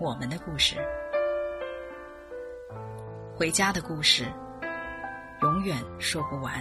[0.00, 0.76] 我们的故事，
[3.36, 4.24] 回家的故事，
[5.42, 6.52] 永远说不完。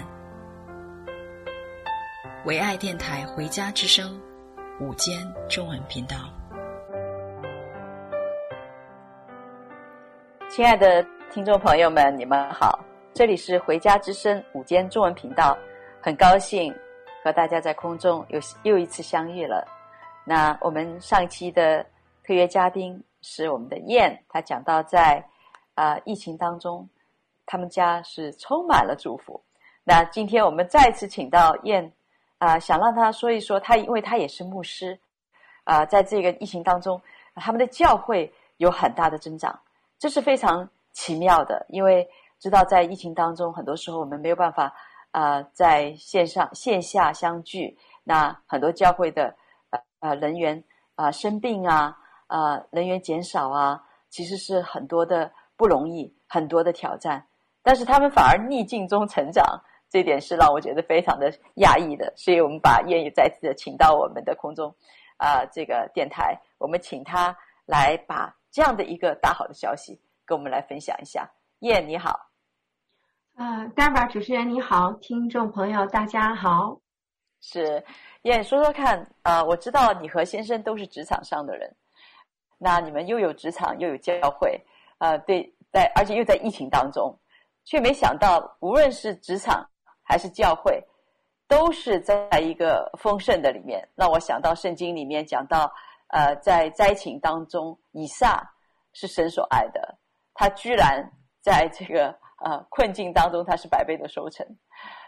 [2.46, 4.20] 唯爱电台《回家之声》
[4.86, 5.18] 午间
[5.50, 6.16] 中文频道，
[10.50, 12.80] 亲爱的听众朋友们，你们好，
[13.14, 15.58] 这里是《回家之声》午间中文频道，
[16.02, 16.74] 很高兴
[17.24, 19.68] 和大家在空中又又一次相遇了。
[20.26, 21.84] 那我们上一期的
[22.24, 23.04] 特约嘉宾。
[23.22, 25.24] 是我们的燕，他讲到在
[25.76, 26.90] 啊、呃、疫情当中，
[27.46, 29.42] 他们家是充满了祝福。
[29.84, 31.92] 那今天我们再次请到燕
[32.40, 35.00] 啊、想让她说一说，她因为她也是牧师
[35.64, 37.00] 啊、在这个疫情当中，
[37.36, 39.60] 他们的教会有很大的增长，
[40.00, 41.64] 这是非常奇妙的。
[41.70, 44.74] 因为知道在疫情当中，很多时候我们没有办法
[45.12, 49.36] 啊、呃、在线上线下相聚，那很多教会的
[49.70, 50.64] 呃呃人员
[50.96, 52.00] 啊、呃、生病啊。
[52.32, 57.28] 啊、呃，人员减少啊，其实是很多的不容易，很多的挑战。
[57.62, 59.46] 但是他们反而逆境中成长，
[59.90, 62.14] 这点是让我觉得非常的讶异的。
[62.16, 64.74] 所以我们把燕也再次的请到我们的空中
[65.18, 71.30] 啊、呃，这个电台，我们请他来把这样的一个大好的消息跟我们来分享一下。
[71.60, 72.30] 燕你好，
[73.36, 76.80] 啊，Deborah 主持人你好，听众朋友大家好，
[77.42, 77.84] 是
[78.22, 81.76] 燕说说看啊、呃，我知道你和先生都是职场上的人。
[82.64, 84.64] 那你们又有职场又有教会，
[85.00, 87.18] 呃，对，在而且又在疫情当中，
[87.66, 89.68] 却没想到，无论是职场
[90.04, 90.80] 还是教会，
[91.48, 93.84] 都是在一个丰盛的里面。
[93.96, 95.74] 让我想到圣经里面讲到，
[96.10, 98.48] 呃，在灾情当中，以撒
[98.94, 99.98] 是神所爱的，
[100.36, 101.12] 他居然
[101.42, 104.46] 在这个呃困境当中，他是百倍的收成。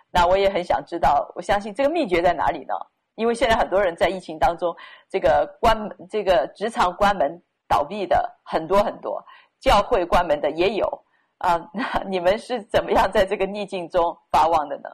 [0.10, 2.74] 那我也很想知道，我相信这个秘诀在哪里呢？
[3.16, 4.76] 因为现在很多人在疫情当中，
[5.10, 5.78] 这个关，
[6.10, 9.24] 这个职场关门倒闭的很多很多，
[9.60, 11.06] 教会关门的也有
[11.38, 11.70] 啊。
[11.74, 14.90] 那你们是怎么样在这个逆境中发望的呢？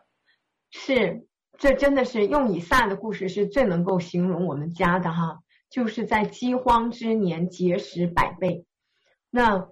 [0.72, 1.26] 是，
[1.58, 8.66] 这真的是用以撒的故事是最能够形容我们家的哈，就是在饥荒之年结实百倍。
[9.30, 9.70] 那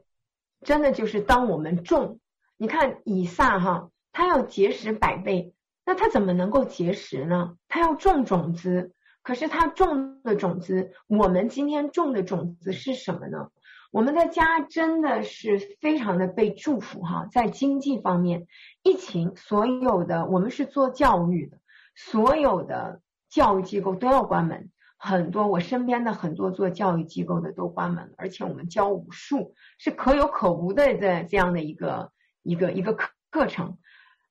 [0.62, 2.20] 真的就是当我们种，
[2.56, 5.54] 你看以撒哈，他要结实百倍。
[5.88, 7.56] 那他怎么能够结实呢？
[7.70, 8.92] 他要种种子，
[9.24, 13.52] 可是他种的种子，我们今天种的种子是什么呢？
[13.90, 18.48] 我们的家真的是非常的被祝福哈，在经济方面，
[18.84, 21.58] 疫情所有的我们是做教育的，
[21.96, 23.00] 所有的
[23.30, 32.12] 教育机构都要关门，很多我身边的很多做教育机构的都关门了，而且我们教武术是可有可无的这这样的一个
[32.44, 33.78] 一个一个课课程。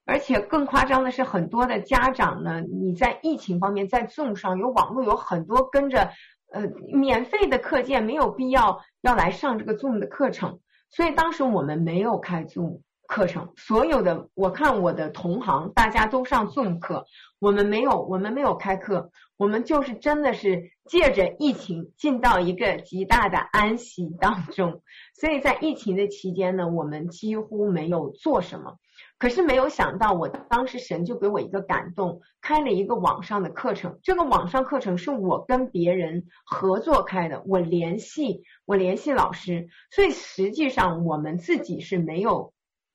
[0.06, 6.10] 而且更夸张的是，很多的家长呢，你在疫情方面，在 Zoom 上有网络，有很多跟着，
[6.52, 6.62] 呃，
[6.92, 10.60] 免费的课件，没有必要要来上这个 Zoom 的课程。
[10.90, 17.04] 所以当时我们没有开 Zoom 课程，所有的我看我的同行大家都上 Zoom 课，
[17.40, 24.82] 我们没有，我们没有开课，我们就是真的是借着疫情进到一个极大的安息当中。
[25.20, 28.76] 所以在疫情的期间呢，我们几乎没有做什么。
[29.18, 33.98] 可是没有想到，我当时神就给我一个感动，开了一个网上的课程。
[34.02, 42.52] 这个网上课程是我跟别人合作开的，我联系我联系老师，所以实际上我们自己是没有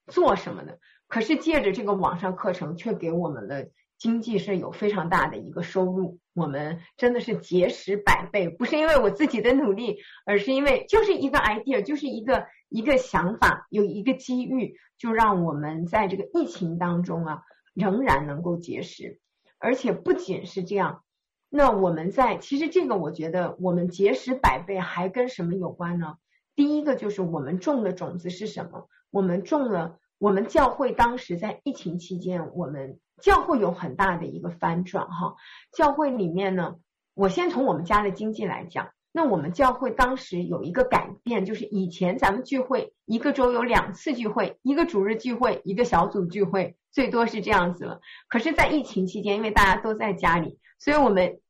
[0.07, 0.79] 做什么的。
[1.07, 3.69] 可是借着这个网上课程，却给我们的。
[3.97, 17.43] 经济是有非常大的一个收入，我们真的是节食百倍，不是因为我自己的努力，而是因为就是一个 idea，就是一个一个想法，有一个机遇，就让我们在这个疫情当中啊，
[17.73, 19.19] 仍然能够结实，
[19.57, 21.03] 而且不仅是这样，
[21.49, 26.17] 那我们在其实这个我觉得我们结实百倍还跟什么有关呢？
[26.53, 28.87] 第一个就是我们种的种子是什么？
[29.09, 32.99] 我们种了，我们教会当时在疫情期间，我们。
[33.21, 35.35] 教会有很大的一个翻转哈，
[35.73, 36.77] 教会里面呢，
[37.13, 47.99] 我先从我们家的经济来讲，那我们教会当时有一个改变，就是以前咱们聚会一个周有两次聚会，一个主日聚会，一个小组聚会，最多是这样子了。
[48.29, 51.41] 可是，在疫情期间，因为大家都在家里，所以我们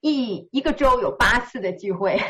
[0.00, 2.20] 一一个周有八次的聚会，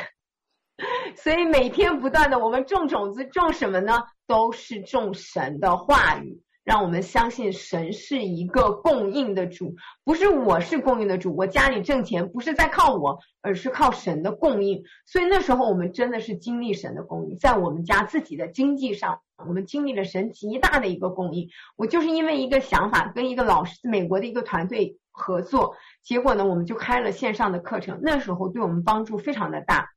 [1.17, 4.03] 所以每天不断的，我们种种子，种什么呢？
[4.27, 6.43] 都是种神的话语。
[6.71, 9.75] 让我们相信神是一个供应的主，
[10.05, 11.35] 不是我是供应的主。
[11.35, 14.85] 我家里挣钱不是在靠我，而是靠神的供应。
[15.05, 19.19] 所以那时候我们真的是经历神的供应，在我们家自己的经济上，
[19.49, 21.49] 我们经历了神极大的一个供应。
[21.75, 25.75] 我就是因为一个想法，跟一个老师，美国的一个团队合作，
[26.05, 27.99] 结果呢，我们就开了线上的课程。
[28.01, 29.89] 那时候对我们帮助非常的大。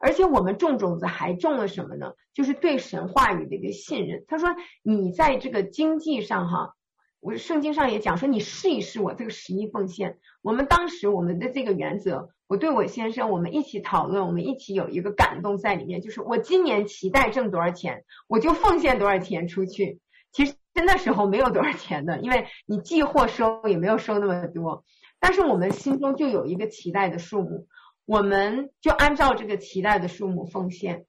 [0.00, 2.12] 而且我们种种子还种了什么呢？
[2.32, 4.24] 就是对神话语的一个信任。
[4.28, 4.48] 他说
[4.82, 6.74] ：“你在这个经济上，哈，
[7.18, 10.18] 我圣经上也讲说，你试一试我这个十一奉献。
[10.40, 19.98] 我们当时我们的这个原则，我对我先生我们一起讨论，我们一起有一个感动在里面，就是我今年期待挣多少钱，我就奉献多少钱出去。
[20.30, 24.84] 其实那时候没有多少钱的，因为你寄货收也没有收那么多，
[25.18, 27.66] 但是我们心中就有一个期待的数目。”
[28.08, 31.04] 我们就按照这个期待的数目奉献，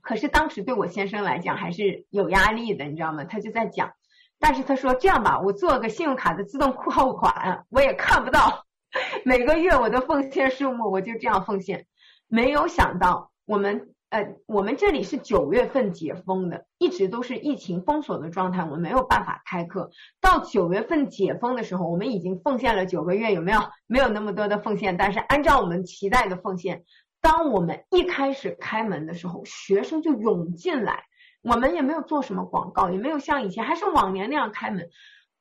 [0.00, 3.24] 可是当时对我先生来讲还是有压力的，你知道吗？
[3.24, 3.92] 他就在讲，
[4.38, 8.64] 但是他说这样吧，我做个信用卡的自动扣款，我也看不到
[9.26, 11.86] 每个月我的奉献数目，我就这样奉献。
[12.28, 13.92] 没有想到我们。
[14.12, 19.90] 呃，我们这里是九月份解封的，一直都是疫情封锁的状态，我们没有办法开课。
[20.20, 23.60] 到九月份解封的时候，我们已经奉献了九个月，有没有？
[23.86, 26.84] 没有那么多的奉献，但是按照我们期待的奉献，
[27.22, 31.04] 当我们一开始开门的时候，学生就涌进来，
[31.40, 34.90] 我们也没有做什么广告，也没有像以前还是往年那样开门，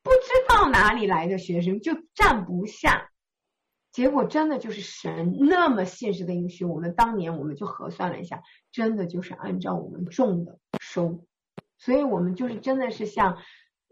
[0.01, 3.10] 不知道哪里来的学生就站不下。
[3.91, 8.41] 结果真的就是神那么信实的应许，我们当年我们就核算了一下，
[8.71, 11.25] 真的就是按照我们种的收，
[11.77, 13.37] 所以我们就是真的是像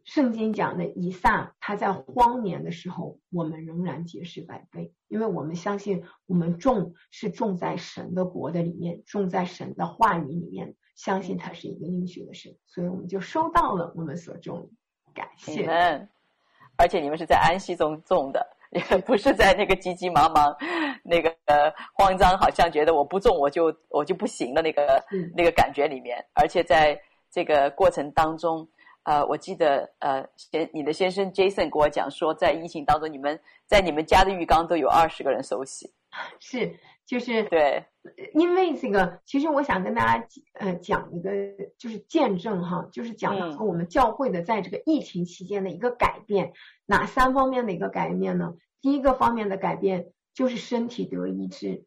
[0.06, 14.72] 圣经讲的，以撒他在荒年的时候，我们仍然结实百倍，因为我们相信我们种是种在神的国的里面，种在神的话语里面，相信他是一个应许的神，所以我们就收到了我们所种，
[15.14, 16.08] 感谢。
[16.78, 18.59] 而且你们是在安息中种的。
[18.72, 20.56] 也 不是在那个急急忙忙，
[21.04, 21.34] 那个
[21.94, 25.04] 慌张，好像觉得我不中我就我就不行的那个
[25.36, 27.00] 那个感觉里面，而且在
[27.32, 28.68] 这个过程当中，
[29.04, 35.92] 呃，我记得呃，先你的先生 Jason 跟我讲说，在疫情当中，你们在你们家的浴缸都有二十个人手洗，
[36.40, 36.80] 是。
[37.10, 37.88] 就是对，
[38.36, 41.32] 因为这个，其实我想跟大家呃讲一个，
[41.80, 46.54] 就是见证哈，就是讲到说我们教会的在这个疫情期间的一个改变，
[46.86, 48.54] 哪三方面的一个改变呢？
[48.80, 51.84] 第一个方面的改变就是身体得医治，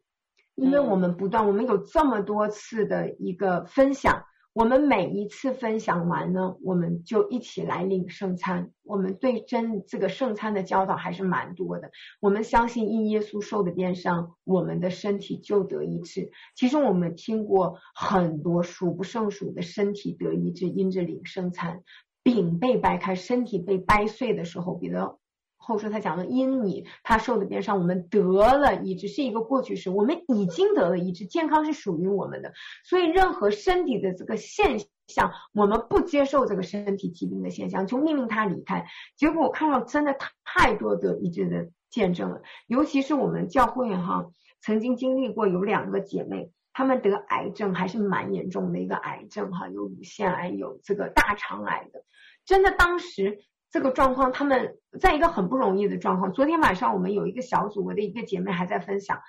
[0.55, 4.25] 因为我们不断，我们有这么多次的一个分享。
[4.53, 8.69] 我们每一次分享完呢，我们就一起来领圣餐。
[8.83, 11.89] 我们对真这个圣餐的教导还是蛮多的。
[12.19, 16.29] 我们相信因耶稣受的鞭伤，我们的身体就得医治。
[16.55, 21.81] 其实我们听过很多数不胜数的身体得医治，因着领圣餐，
[22.21, 25.17] 饼被掰开，身体被掰碎的时候，彼得。
[25.65, 32.51] 后说他讲了，因你他受的鞭伤，我们得了医治，是一个过去式，我们已经得了医治，健康是属于我们的。
[32.83, 38.85] 所以任何身体的这个现象，我们不接受这个身体疾病的现象，就命令他离开。
[39.15, 44.25] 结果我看到真的太多得医治的见证了，尤其是我们教会哈，
[44.59, 52.03] 曾经经历过有两个姐妹，她们得癌症还是蛮严重的一个癌症哈，有乳腺癌，有这个大肠癌的，
[52.45, 53.39] 真的当时。
[53.73, 56.31] 这个状况，他们在一个很不容易的状况。
[56.31, 59.19] 昨天晚上我们有一个小组，我的一个姐妹还在分享，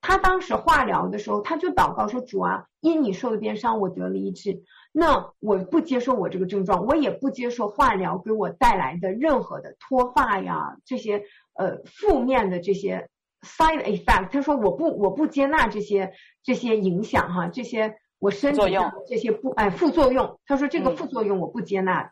[0.00, 4.62] 她当时化疗的时候，她就祷告说：“主啊，因你受的鞭伤，我得了医治。
[4.90, 13.10] 那我不接受我这个症状，我也不接受化疗给我带来的任何的脱发呀这些呃负面的这些
[13.42, 14.30] side effect。
[14.30, 20.40] 她说我不我不接纳这些这些影响哈，这些我身体上这些不哎副作用。
[20.46, 22.00] 她说这个副作用我不接纳。
[22.00, 22.10] 嗯”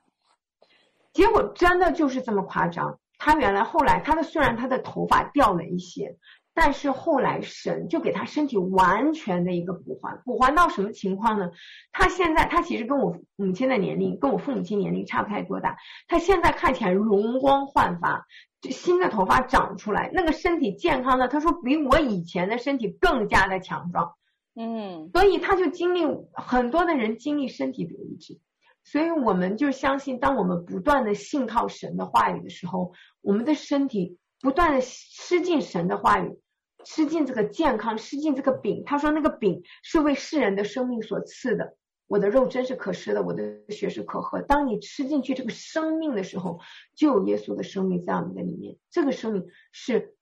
[1.19, 3.01] 结果真的就是这么夸张。
[3.19, 6.17] 他原来后来他的虽然他的头发掉了一些，
[6.55, 11.51] 但是后来神就给他身体完全的一个补还，补还到什么情况呢？
[11.91, 18.25] 他现在他其实跟我母亲的年龄跟我父母亲年龄差不太多大，他现在看起来容光焕发，
[18.61, 24.13] 就新的头发长出来，那个身体健康的，他说比我以前的身体更加的强壮。
[24.55, 28.39] 嗯，所以他就经历很多的人经历身体得医治。
[28.85, 36.41] 所以我们就相信，当我们不断的信靠神的话语的时候，我们的身体不断的吃进神的话语，
[36.85, 38.83] 吃进这个健康，吃进这个饼。
[38.87, 44.41] 他说那个饼是为世人的生命所赐的，我的肉真是可吃的，我的血是可喝。
[44.41, 46.61] 当你吃进去这个生命的时候，
[46.97, 48.77] 就有耶稣的生命在我们的里面。
[48.91, 50.15] 这个生命是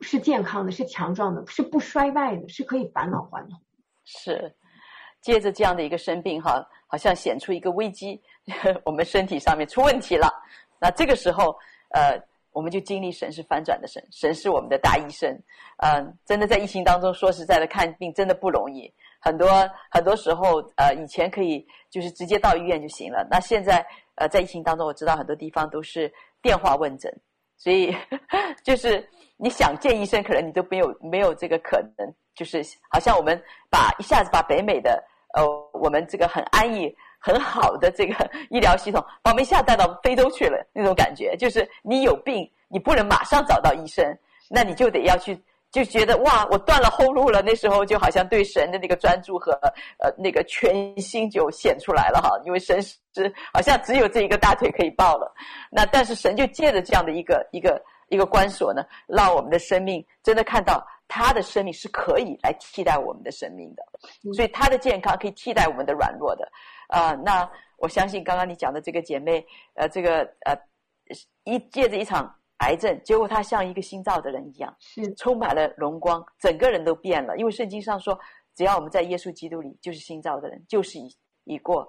[0.00, 3.58] 是健康的，是强壮的，是不衰败的，是可以返老还童。
[4.04, 4.54] 是。
[5.20, 8.20] 借着这样的一个生病哈，好像显出一个危机，
[8.84, 10.28] 我们身体上面出问题了。
[10.78, 11.56] 那这个时候，
[11.90, 12.20] 呃，
[12.52, 15.30] 我们就经历神是翻转的神，神是我们的大医生。
[15.78, 18.92] 嗯、真的在疫情当中，说实在的，看病真的不容易。
[19.20, 19.48] 很多
[19.90, 23.26] 很多时候，呃，以前可以就是直接到医院就行了。
[23.30, 27.12] 那现在，呃，在疫情当中，我知道很多地方都是电话问诊，
[27.56, 27.94] 所以
[28.62, 29.06] 就是
[29.36, 32.14] 你想见医生，可能你都没有没有这个可能。
[32.34, 35.02] 就是好像我们把一下子把北美的
[35.34, 36.94] 呃，我们这个很安逸。
[37.18, 44.04] 很好的这个 医疗系统，把我们一下带到非洲去了，那种感觉就是你有病，你不能马上找到医生，
[44.48, 45.36] 那你就得要去，
[45.72, 47.42] 就觉得哇，我断了后路了。
[47.42, 49.50] 那时候就好像对神的那个专注和
[49.98, 55.34] 呃那个全心就显出来了哈，因为神是好像只有这一个大腿可以抱了。
[55.68, 63.82] 那但是神就借着这样的一个一个一个关锁呢，让我们的生命真的看到他的生命是可以来替代我们的生命的，
[64.34, 66.48] 所以他的健康可以替代我们的软弱的。
[66.88, 69.44] 啊、呃，那我相信刚刚你讲的这个姐妹，
[69.74, 70.56] 呃，这个呃，
[71.44, 77.36] 一借着一场癌症，结果她像一个新造的人一样，是充满了荣光，整个人都变了。
[77.36, 78.18] 因为圣经上说，
[78.54, 81.88] 只要我们在耶稣基督里，就是新造的人，就是已已过，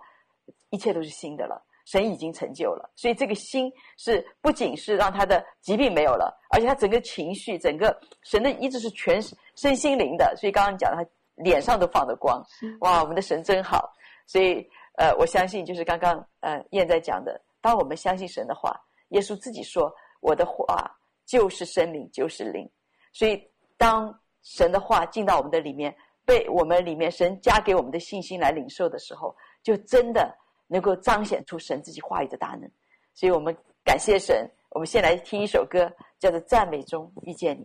[0.71, 1.63] 一切都是新的了。
[1.87, 9.21] 神已经成就了，所以这个心是不仅是让他的疾病没有了，而且他整个情绪，整个神的医治是全
[9.55, 10.35] 身心灵的。
[10.35, 12.43] 所以刚刚讲的，他脸上都放着光，
[12.81, 13.89] 哇，我们的神真好，
[14.25, 14.69] 所以。
[14.99, 18.75] 呃，我相信就是刚刚呃燕在讲的，当我们相信神的话，
[19.09, 20.91] 耶稣自己说：“我的话
[21.23, 22.67] 就是生命，就是灵。”
[23.13, 23.39] 所以
[23.77, 30.35] 当神的话进到我们的里面，被我们里面神加给我们的信心来领受的时候，就真的
[30.67, 32.69] 能够彰显出神自己话语的大能。
[33.13, 37.63] 所以我们感谢神，我们先来听一首歌，叫做《赞美中遇见你》。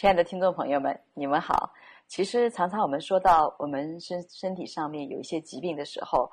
[0.00, 1.70] 亲爱的听众朋友们，你们好。
[2.06, 6.26] 其实常常我们说到我们身身体上面有一些疾病的时候，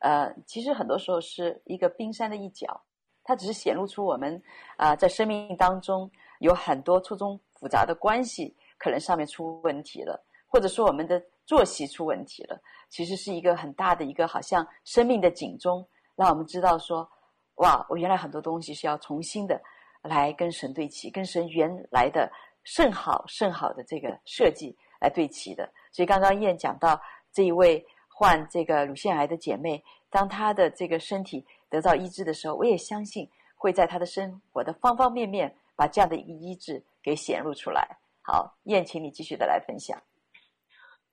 [0.00, 2.78] 呃，其实很多时候是一个冰山的一角，
[3.22, 4.42] 它只是显露出我们
[4.76, 12.60] 啊、在生命当中有很多错综复杂的关系，可能上面出问题了，或者说我们的作息出问题了。
[12.90, 15.82] 其实是一个很大的一个好像生命的警钟，
[16.14, 17.08] 让我们知道说，
[17.54, 19.58] 哇，我原来很多东西是要重新的
[20.02, 22.30] 来跟神对齐，跟神原来的。
[22.64, 27.00] 甚好甚好的这个设计来对齐的，所以刚刚燕讲到
[27.32, 37.86] 这一位患这个乳腺癌的姐妹，当她的这个身体得到医治的时候，我也相信会在她的生活的方方面面把这样的一个医治给显露出来。
[38.22, 40.00] 好，燕，请你继续的来分享。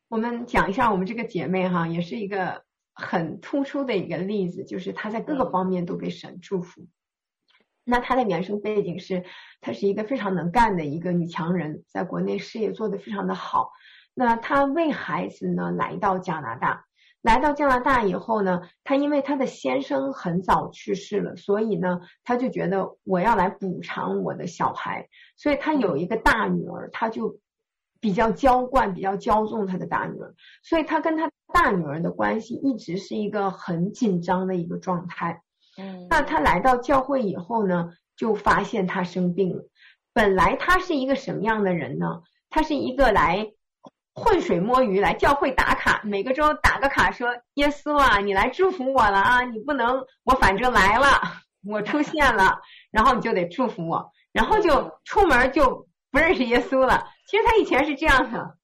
[0.07, 6.81] 我们讲一下我们这个姐妹哈，也是一个很突出的一个例子，就是她在各个方面都被神祝福。
[7.83, 9.23] 那她的原生背景是，
[9.59, 13.71] 她是一个非常能干的一个女强人，在国内事业做得非常的好。
[14.13, 16.85] 那她为孩子呢来到加拿大，
[17.21, 27.39] 来到加拿大以后呢，她因为她的先生很早去世了，所以呢，她就觉得我要来补偿我的小孩，所以她有一个大女儿，她就
[27.99, 35.41] 比较娇惯，比较骄纵她的大女儿，所以她跟她大女儿的关系一直是一个很紧张的一个状态。
[35.81, 39.63] 嗯，那他来到教会以后呢，就发现他生病了。
[40.13, 42.21] 本来他是一个什么样的人呢？
[42.49, 43.47] 他是一个来
[44.13, 49.41] 浑水摸鱼，来教会打卡，每个周打个卡说，说耶稣啊，你来祝福我了啊！
[49.43, 51.07] 你不能，我反正来了，
[51.65, 52.59] 我出现了，
[52.91, 57.07] 然后你就得祝福我，然后就出门就不认识耶稣了。
[57.27, 58.57] 其实他以前是这样的。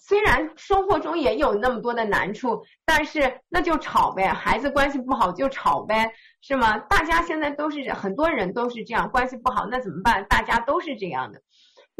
[0.00, 6.10] 虽然生活中也有那么多的难处，但是那就吵呗，孩子关系不好就吵呗，
[6.40, 6.78] 是吗？
[6.78, 10.24] 大家现在都是很多人都是这样，关系不好那怎么办？
[10.28, 11.40] 大家都是这样的。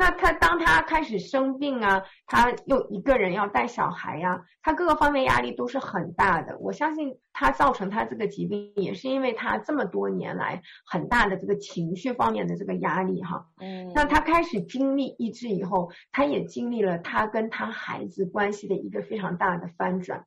[0.01, 6.57] 那他当他开始生病啊，他又一个人要带小孩呀、啊，他各个方面压力都是很大的。
[6.59, 13.47] 我相信他造成他这个疾病，也是因为他这么多年来很大的这个情绪方面的这个压力哈。
[13.61, 13.93] 嗯。
[13.95, 20.25] 那他开始经历抑制以后，他也经历了他跟他孩子关系的一个非常大的翻转。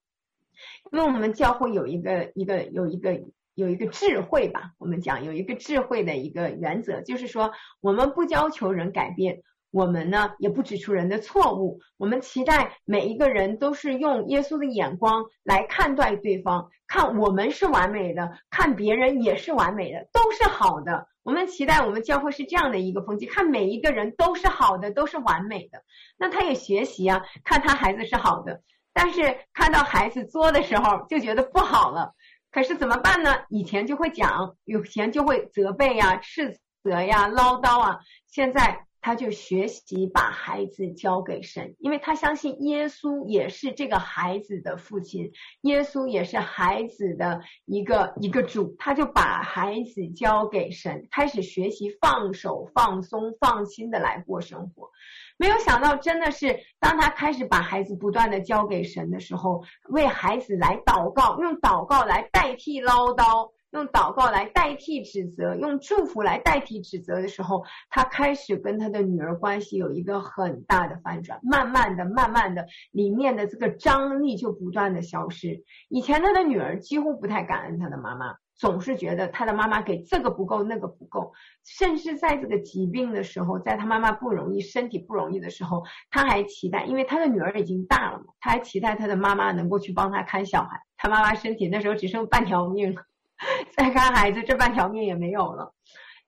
[0.92, 3.24] 因为我们教会有一个一个有一个
[3.56, 9.42] 有一个智慧吧，我们讲有一个智慧的一个原则，就是说我们不要求人改变。
[9.74, 21.08] 我们呢，也不指出人的错误，我们期待每一个人都是用耶稣的眼光来看待对方，看我们是完美的，看别人也是完美的，都是好的。
[21.24, 25.82] 我们期待我们教会是这样的一个风气，看每一个人都是好的，都是完美的。
[26.20, 28.62] 那他也学习啊，看他孩子是好的，
[28.94, 32.14] 但是看到孩子作的时候就觉得不好了。
[32.52, 33.38] 可是怎么办呢？
[33.50, 38.86] 以前就会讲，以前就会责备呀、斥责呀、唠叨啊，现在。
[39.04, 54.90] 他就学习把孩子交给神，因为他相信耶稣也是这个孩子的父亲，耶稣也是孩子的一个一个主，他就把孩子交给神，开始学习放手、放松、放心的来过生活。
[55.38, 63.52] 没有想到，真的是当他开始把孩子不断的交给神的时候，为孩子来祷告，用祷告来代替唠叨。
[63.74, 71.40] 用祷告来代替指责，用祝福来代替指责的时候，他开始跟他的女儿关系有一个很大的反转。
[71.42, 75.64] 慢慢的、慢慢的，里面的这个张力就不断的消失。
[75.90, 81.34] 以前他的女儿几乎不太感恩他的妈妈，总是觉得他的妈妈给这个不够，那个不够。
[81.66, 85.82] 甚至在这个疾病的时候，在他妈妈不容易、身体不容易的时候，
[86.12, 90.80] 他还期待，因为他的女儿已经大了嘛，他还期待他的妈妈能够去帮他看小孩。
[90.96, 93.02] 他妈妈身体那时候只剩半条命了。
[93.76, 95.74] 再看孩子，这半条命也没有了。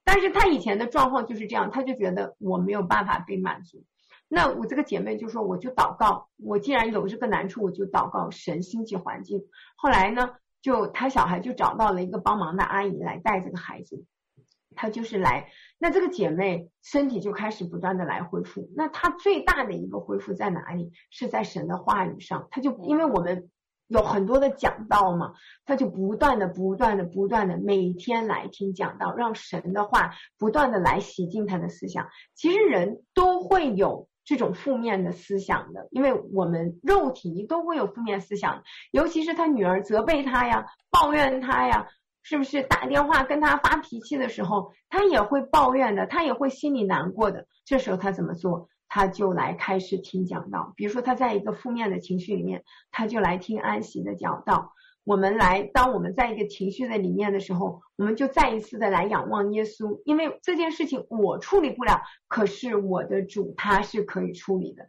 [0.03, 3.83] 但是他以前的状况就是这样，他就觉得我没有办法被满足。
[4.27, 9.45] 那我这个姐妹就说，我就祷告，我既然有这个难处，我就祷告神兴起环境。
[9.75, 14.05] 后来呢，就他小孩就找到了一个帮忙的阿姨来带这个孩子，
[14.75, 15.49] 他就是来。
[15.79, 18.69] 那这个姐妹身体就开始不断的来恢复。
[18.75, 20.91] 那她最大的一个恢复在哪里？
[21.09, 22.47] 是在神的话语上。
[22.51, 23.49] 他就因为我们。
[23.87, 25.33] 有很多的讲道嘛，
[25.65, 32.07] 他就不断的、不断的、不断的每天来听讲道，让神的话不断的来洗净他的思想。
[32.33, 41.87] 其实人都会有这种负面的思想的，因为我们肉体都会有负面思想，尤其是他女儿责备他呀、抱怨他呀，
[42.23, 47.45] 是不是打电话跟他发脾气的时候，他也会抱怨的，他也会心里难过的。
[47.65, 48.67] 这时候他怎么做？
[48.95, 54.71] 他就来开始听讲道，比如说他在一个负面的情绪里面，他就来听安息的讲道。
[55.03, 64.87] 我们来，当我们在一个情绪的里面的时候，我们就再一次的来仰望耶稣，因为这件事情我处理不了，可是我的主他是可以处理的，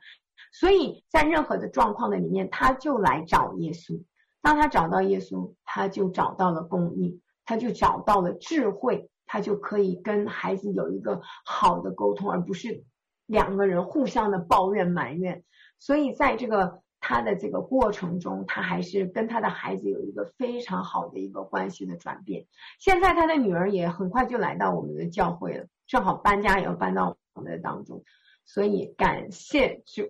[0.53, 4.01] 所以在任何的状况的里面，他就来找耶稣。
[4.41, 12.85] 当他找到耶稣，他就找到了公义，他就找到了智慧，他就可以跟孩子有一个好的沟通，而不是
[13.27, 15.45] 两个人互相的抱怨埋怨。
[15.79, 16.83] 所以在这个。
[16.99, 22.45] 他的这个过程中，他还是跟他的孩子有一个非常好的一个关系的转变。
[22.81, 28.03] 现在他的女儿也很快就来到我们的教会了，正好搬家也要搬到我们的当中，
[28.45, 30.05] 所以感谢就。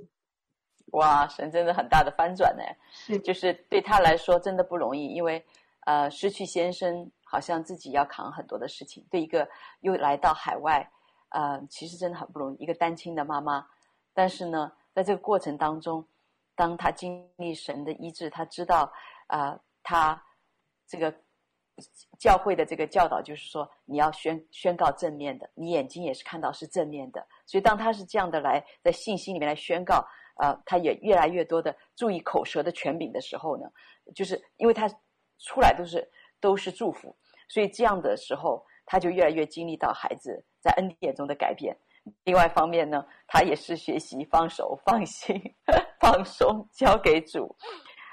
[0.92, 5.44] 哇，神真的很大的翻转呢，是，就是对他来说真的不容易，因为
[5.84, 9.04] 呃失去先生，好像自己要扛很多的事情。
[9.10, 9.46] 对一个
[9.80, 10.88] 又来到海外，
[11.30, 13.66] 呃，其实真的很不容易，一个单亲的妈妈。
[14.12, 16.06] 但是呢，在这个过程当中。
[16.58, 18.90] 当他经历神的医治，他知道，
[19.26, 20.24] 啊、呃，他
[20.86, 21.14] 这个
[22.18, 27.22] 教会的这个教导就是说，你要宣宣告正面的，你眼睛也是看到是正面的。
[27.44, 30.02] 所以当他是这样的来在信心里面来宣告，
[30.38, 33.70] 呃，他也越来越多的注意口舌的权柄的时候呢，
[34.14, 34.88] 就是因为他
[35.38, 36.10] 出来都是
[36.40, 37.14] 都是祝福，
[37.50, 41.76] 所以这样的时候，他就越来越经历到孩子在恩典中的改变。
[42.24, 45.38] 另外一方面呢，他也是学习放手、放心、
[46.00, 47.54] 放松，交给主。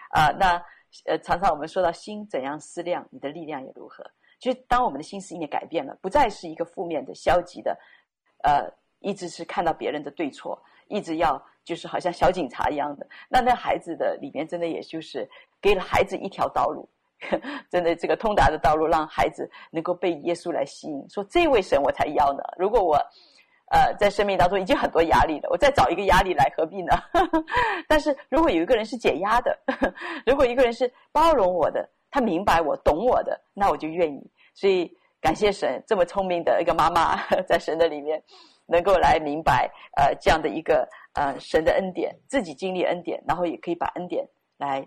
[0.09, 0.61] 啊、那
[1.05, 4.03] 呃，常常我们说到心怎样思量，你的力量也如何。
[4.39, 7.79] 就是当我们的心思意念改变了，不再是一个负面的、消极的，
[8.43, 8.67] 呃，
[8.99, 13.07] 一直是看到别人的对错，一直要就是好像小警察一样的。
[13.29, 15.29] 那那孩子的里面真的也就是
[15.61, 16.89] 给了孩子一条道路，
[17.69, 22.43] 真的这个通达的道路，让孩子能够被耶稣来吸引，说这位神我才要呢。
[22.57, 22.97] 如果我。
[23.71, 26.93] 呃，在生命当中已经很多压力了，我再找一个压力来何必呢？
[27.87, 29.57] 但是如果有一个人是解压的，
[30.27, 34.21] 如果一个人是包容我的，他明白我、懂我的，那我就愿意。
[34.53, 38.21] 所以感谢神，这么聪明的一个妈妈，在神的里面
[38.67, 44.23] 能够来明白呃这样的一个呃神的恩典，自己经历恩典，然后也可以把恩典
[44.59, 44.85] 来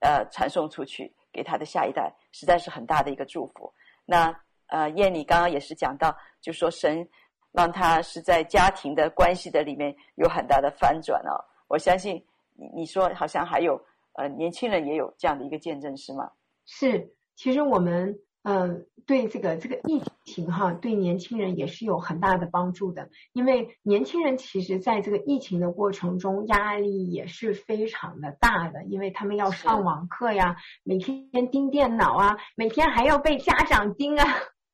[0.00, 3.72] 呃传送出去给他的下一代，实在是很大的一个祝福。
[4.06, 4.34] 那
[4.68, 7.06] 呃燕，妮刚刚也是讲到，就说神。
[7.52, 11.32] 让他是在家庭的关系的里面有很大的翻转哦。
[11.68, 12.22] 我相信
[12.52, 16.30] 你你说好像还有呃年轻人也有这样的一个见证是吗？
[16.66, 18.14] 是，其实我们
[18.48, 34.24] 嗯、呃、对这个这个疫情哈，对年轻人也是有很大的帮助的，因为年轻人其实在这个疫情的过程中压力也是非常的大的，因为他们要上网课呀，每天盯电脑啊，每天还要被家长盯啊。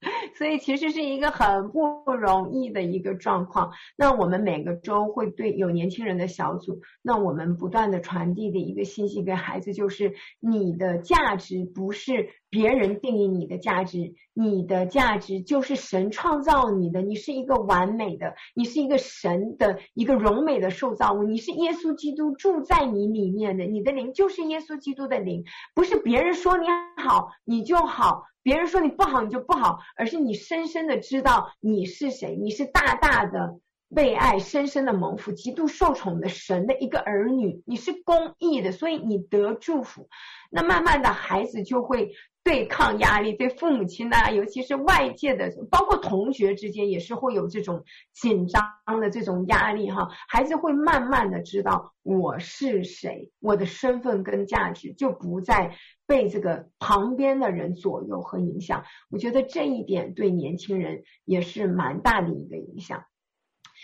[0.37, 3.71] 所以其实是一个很不容易的一个状况。
[3.97, 28.25] 那我们每个周会对有年轻人的小组，那我们不断的传递的一个信息给孩子就是：你的价值不是别人定义你的价值，你的价值就是神创造你的，你是一个完美的，你是一个神的一个荣美的受造物，你是耶稣基督住在你里面的，你的灵就是耶稣基督的灵，不是别人说你好你就好。
[28.43, 33.59] 别人说你不好，你就不好，而是你深深的知道你是谁，你是大大的
[33.95, 40.09] 被爱、深深的蒙福、极度受宠的神的一个儿女，你是公义的，所以你得祝福。
[40.51, 42.13] 那慢慢的孩子就会
[42.45, 48.63] 对抗压力，对父母亲呐，尤其是外界的，包括同学之间也是会有这种紧张
[49.01, 50.09] 的这种压力哈。
[50.29, 55.77] 孩子会慢慢的知道我是谁，我的身份跟价值就不再
[56.07, 58.83] 被这个旁边的人左右和影响。
[59.09, 63.05] 我觉得这一点对年轻人也是蛮大的一个影响。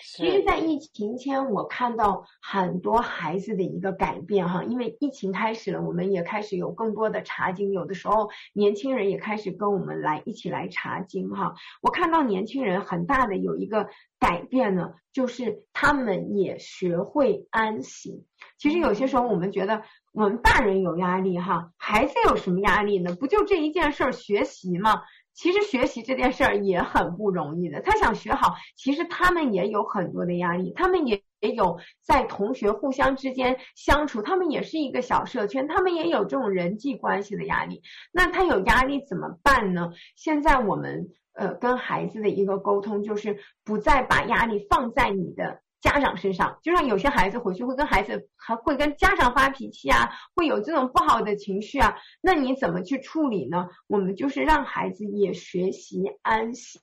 [0.02, 11.54] 其实，在疫情前，我看到很多孩子的一个改变哈，因为疫情开始了，我们也开始有更多的查经，有的时候年轻人也开始跟我们来一起来查经哈。
[11.82, 18.24] 我看到年轻人很大的有一个改变呢，就是他们也学会安息。
[18.56, 19.82] 其实有些时候我们觉得
[20.12, 23.14] 我们大人有压力哈，孩子有什么压力呢？
[23.14, 25.02] 不就这一件事儿学习吗？
[25.38, 37.83] 其实学习这件事儿也很不容易的，他想学好，其实他们也有很多的压力，他们也也有在同学互相之间相处，他们也是一个小社圈，他们也有这种人际关系的压力。
[38.11, 39.92] 那他有压力怎么办呢？
[40.16, 53.68] 现在我们呃跟孩子的一个沟通就是不再把压力放在你的家长身上，就像有些孩子回去会跟孩子还会跟家长发脾气啊，会有这种不好的情绪啊，那你怎么去处理呢？
[53.86, 56.80] 我们就是让孩子也学习安息，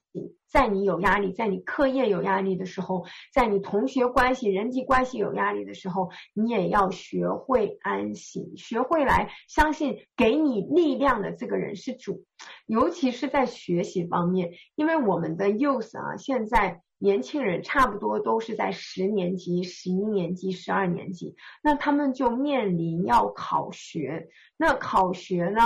[0.48, 3.04] 在你有压力，在你课业有压力的时候，
[3.34, 12.24] 在你同学关系、人际关系有压力的时候，你也要学会安息，学会来相信给你力量的这个人是主，
[12.66, 16.80] 尤其是在学习方面，因为我们的 youth 啊，现在。
[16.98, 24.28] 年轻人差不多都是在十年级、十一年级、十二年级，那他们就面临要考学。
[24.56, 25.60] 那考学呢，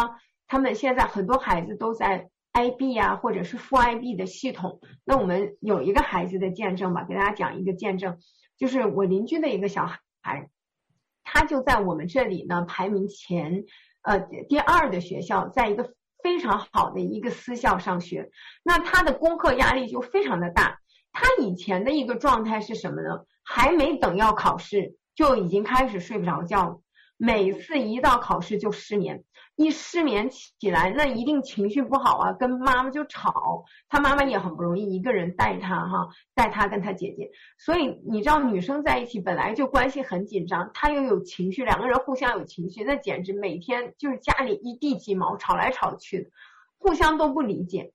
[0.49, 4.81] 他们现在很多孩子都在 IB 啊，或者是副 IB 的系统。
[5.05, 8.19] 那我们有一个孩子的见证吧，给大家讲一个见证，
[8.59, 9.87] 就是我邻居的一个小
[10.23, 10.51] 孩，
[11.23, 13.65] 他就在我们这里呢排名前，
[14.03, 18.33] 呃，第二的学校，在一个非常好的一个私校上学。
[18.65, 20.81] 那他的功课压力就非常的大。
[21.21, 23.27] 他以前的一个状态是什么呢？
[23.45, 26.81] 还没等要考试，就已经开始睡不着觉了。
[27.19, 29.23] 每次一到考试就失眠，
[29.55, 33.67] 一失眠起来，那一定情绪不好啊，跟妈妈就吵。
[33.91, 37.31] 他妈妈也很不容易，一个人带他哈，带他跟他姐姐。
[37.59, 46.31] 所以你知道，女生在一起本来就关系很紧张，他又有情绪，两个人互相有情绪，那简直每天就是家里一地鸡毛，吵来吵去的，
[46.79, 47.93] 互相都不理解。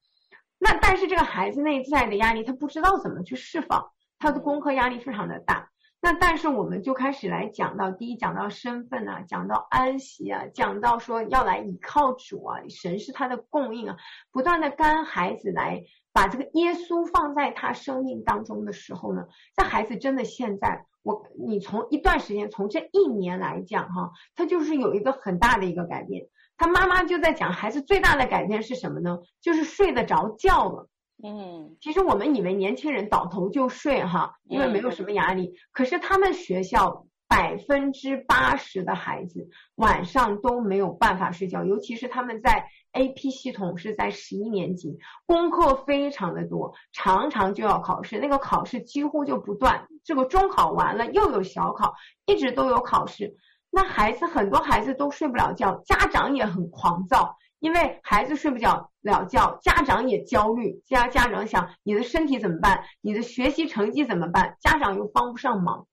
[0.58, 5.70] 那但是这个孩子内在的压力，他不知道怎么去释放，他的功课压力非常的大。
[6.02, 13.98] 那但是我们就开始来讲到，第一讲到身份啊，讲到安息啊，讲到说要来依靠主啊，神是他的供应啊，
[14.32, 26.28] 不断的跟孩子来把这个耶稣放在他生命当中的时候呢，这孩子真的现在我你从一段时间，从这一年来讲哈，他就是有一个很大的一个改变。
[26.58, 29.20] 他妈妈就在讲，孩子最大的改变是什么呢？
[29.42, 30.90] 就是睡得着觉了。
[31.24, 35.54] 嗯，其实我们以为年轻人倒头就睡哈，因为没有什么压力。
[35.72, 49.88] 可是他们学校百分之八十的孩子晚上都没有办法睡觉，尤其是他们在 AP 系统是在十一年级，功课非常的多，常常就要考试，那个考试几乎就不断。
[50.04, 53.36] 这个中考完了又有小考，一直都有考试。
[53.76, 60.82] 那孩子很多孩子都睡不了觉，家长也很狂躁，因为孩子睡不着了觉，家长也焦虑。
[60.86, 62.86] 家家长想你的身体怎么办？
[63.02, 64.56] 你的学习成绩怎么办？
[64.62, 65.88] 家长又帮不上忙，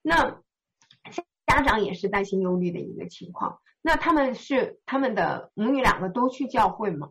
[0.00, 0.36] 那
[1.44, 3.58] 家长也是担心忧虑的一个情况。
[3.82, 7.08] 那他们是他们的母女两个都去教会吗？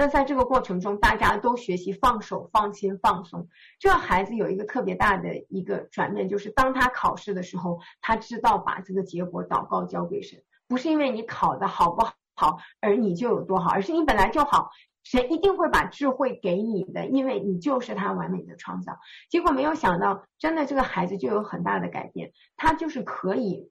[0.00, 3.48] 那在这个过程中，大家都学习放手、放心、放松。
[3.80, 12.06] 这孩子有一个特别大的一个转变，就是当他考试的时候，他知道把这个结果祷告交给神，不是因为你考得好不
[12.36, 14.70] 好，而你就有多好，而是你本来就好，
[15.02, 19.00] 神一定会把智慧给你的，因为你就是他完美的创造。
[19.28, 23.68] 结果没有想到，真的这个孩子就有很大的改变，他就是可以。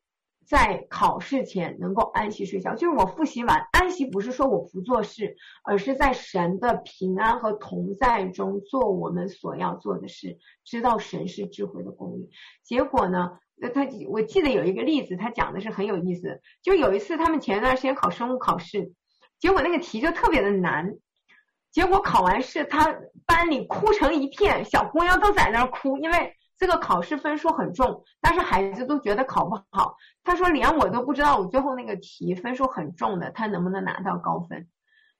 [0.48, 12.30] 在考试前能够安息睡觉，就是我复习完安息，不是说我不做事，而是在神的平安和同在中做我们所要做的事，知道神是智慧的供应。
[12.64, 18.94] 结果呢，那他我记得有一个例子，他讲的是很有意思，就有一次他们前一段时间考生物考试，
[19.40, 20.96] 结果那个题就特别的难，
[21.72, 26.34] 结果考完试，他班里哭成一片，小姑娘都在那儿哭，因为。
[26.58, 29.96] 这个考试分数很重，但是孩子都觉得考不好。
[30.24, 34.68] 他说：“连我都不知道，我最后那个题分数很重的，他能不能拿到高分？”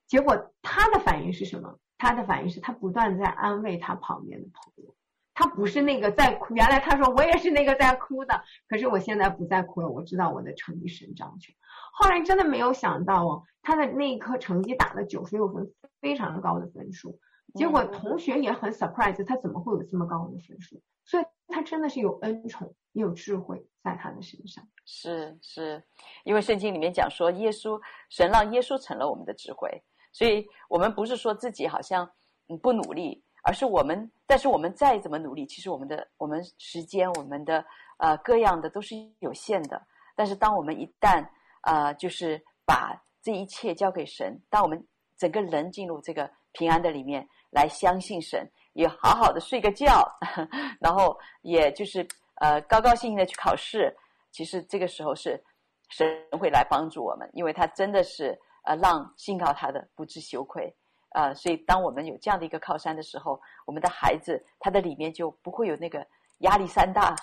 [0.08, 1.78] 结果他的反应是什么？
[1.96, 4.94] 他的反应是他不断在安慰他旁边的朋友，
[5.34, 6.54] 他不是那个在哭。
[6.54, 11.54] 原来他说：“我也是那个在哭的，可是我现在不再哭了，我知道我的成绩神掌权。”
[11.92, 17.18] 后来真的没有想到哦，他的那一科成绩打了九十六分，非常高的分数。
[17.54, 20.80] 结果同学也很 surprise，他怎么会有这么高的分数？
[21.04, 24.62] 所以他真的是有恩宠，也有智慧在他的身上。
[24.84, 25.82] 是是，
[26.24, 27.80] 因为圣经里面讲说，耶稣
[28.10, 29.82] 神让耶稣成了我们的智慧，
[30.12, 32.08] 所以我们不是说自己好像
[32.48, 37.64] 嗯不努力，而是我们，但是我们再怎么努力，其实我们的我们时间，我们的
[37.96, 39.80] 呃各样的都是有限的。
[40.14, 41.26] 但是当我们一旦
[41.62, 47.26] 呃就是把这一切交给神，当我们整个人进入这个平安的里面。
[47.50, 50.06] 来相信神，也好好的睡个觉，
[50.80, 52.06] 然后也就是
[52.36, 53.94] 呃高高兴兴的去考试。
[54.30, 55.42] 其实这个时候是
[55.88, 56.06] 神
[56.38, 60.74] 会来帮助我们，因为他真的是呃让信靠他的不知羞愧。
[61.12, 66.06] 呃，所以当我们有这样的一个靠山的时候，我们的孩子他的里面就不会有那个
[66.40, 67.16] 压力山大。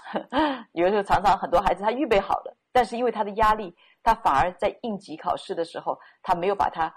[0.73, 6.91] 有的时候常常很多孩子他预备好了，但是因为他的压力，他反而在应急考试的时候，他没有把他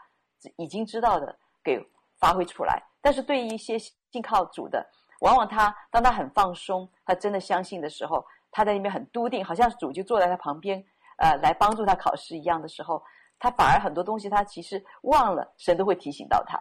[0.57, 1.79] 已经知道的给
[2.19, 2.83] 发挥出来。
[3.01, 4.85] 但是对于一些信靠主的，
[5.21, 10.85] 往往他当他很放松，他真的相信的时候，他在那边很笃定，好像主就坐在他旁边，
[11.19, 13.03] 呃，来帮助他考试一样的时候，
[13.39, 16.61] 他反而很多东西他其实忘了，神都会提醒到他，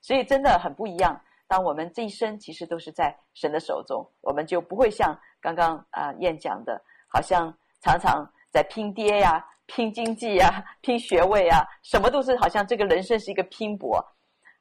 [0.00, 1.20] 所以真的很不一样。
[1.46, 14.00] 当我们这一生其实都是在神的手中，我们就不会像刚刚啊、呃、燕讲的，好像常常在拼爹呀、拼经济呀、拼学位啊，什么都是好像这个人生是一个拼搏，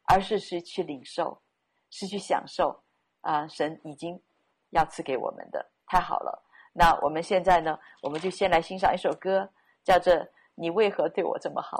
[0.10, 1.40] 而是是去领受，
[1.92, 2.84] 是去享受
[3.22, 4.20] 啊、神已经
[4.72, 6.44] 要赐给我们的，太好了。
[6.74, 9.48] 那我们现在呢，我们就先来欣赏一首歌，
[9.84, 10.12] 叫做
[10.56, 11.78] 《你为何对我这么好》。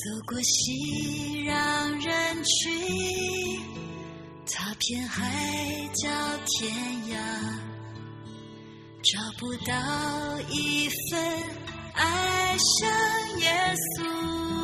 [0.00, 1.52] 走过熙攘
[2.02, 2.72] 人群，
[4.46, 5.28] 踏遍海
[5.92, 6.08] 角
[6.46, 6.72] 天
[7.10, 7.18] 涯，
[9.02, 11.20] 找不到一份
[11.92, 14.59] 爱像耶稣。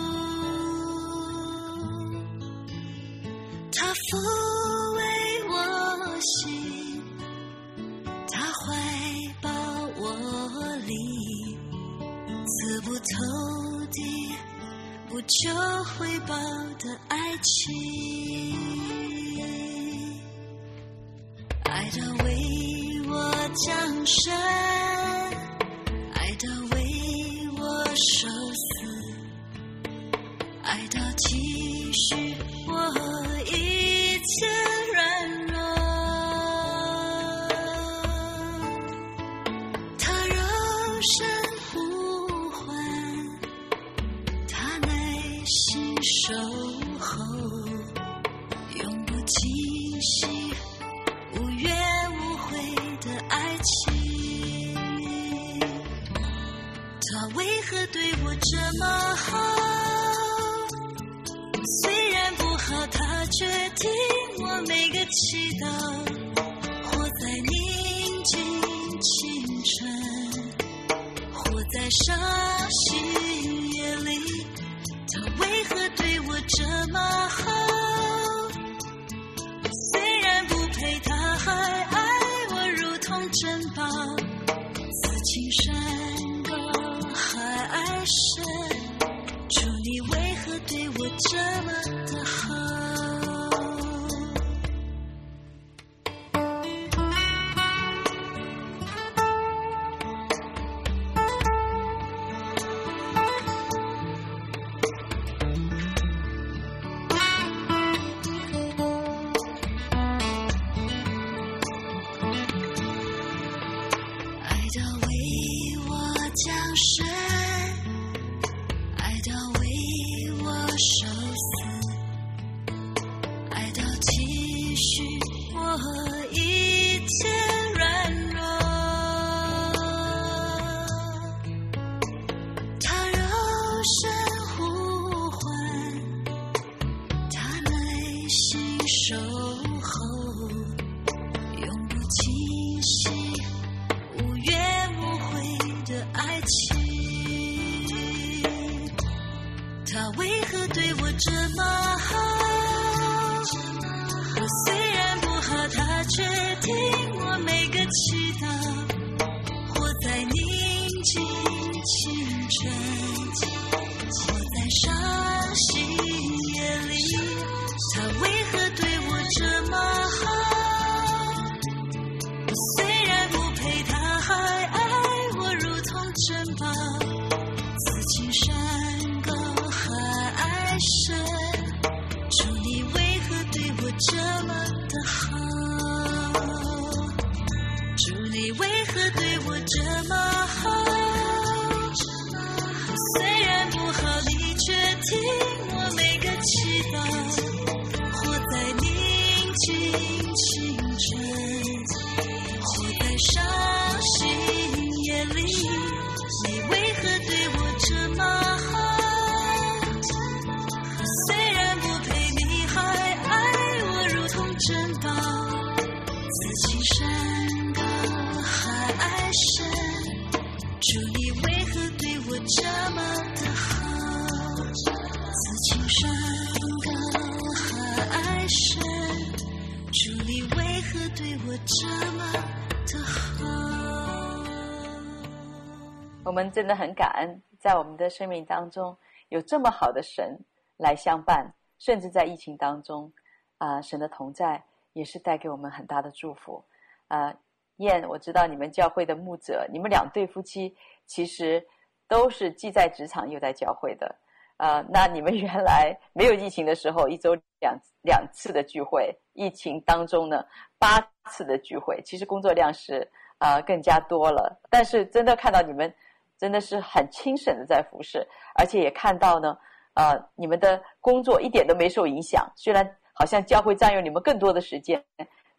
[236.37, 238.95] 我们真的很感恩，在我们的生命当中
[239.31, 240.39] 有这么好的神
[240.77, 243.11] 来相伴，甚至在疫情当中，
[243.57, 244.63] 啊、神的同在
[244.93, 246.63] 也是带给我们很大的祝福。
[247.09, 247.35] 啊、
[247.79, 250.77] 燕，我知道你们教会的牧者，你们两对夫妻
[251.07, 251.67] 其实
[252.07, 254.15] 都是既在职场又在教会的。
[254.59, 260.45] 啊、那你们原来没有疫情的时候，一周两两次的聚会，疫情当中呢，
[260.79, 264.61] 八次的聚会，其实工作量是啊、更加多了。
[264.69, 265.91] 但是真的看到你们。
[266.39, 269.57] 真的是很清省的在服侍，而且也看到呢，
[269.95, 272.47] 呃，你们的工作一点都没受影响。
[272.57, 275.03] 虽然好像教会占用你们更多的时间，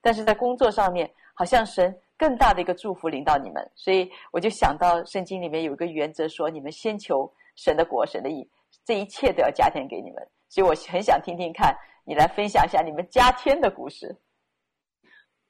[0.01, 3.71] 但是在工作上面，好像神更大的一个祝福临到你们。
[3.75, 8.47] 所以我就想到圣经里面有一个原则说，你们先求神的国、神的义，
[8.85, 10.27] 这一切都要加添给你们。
[10.49, 11.75] 所以我很想听听看
[12.05, 14.15] 你来分享一下你们加添的故事。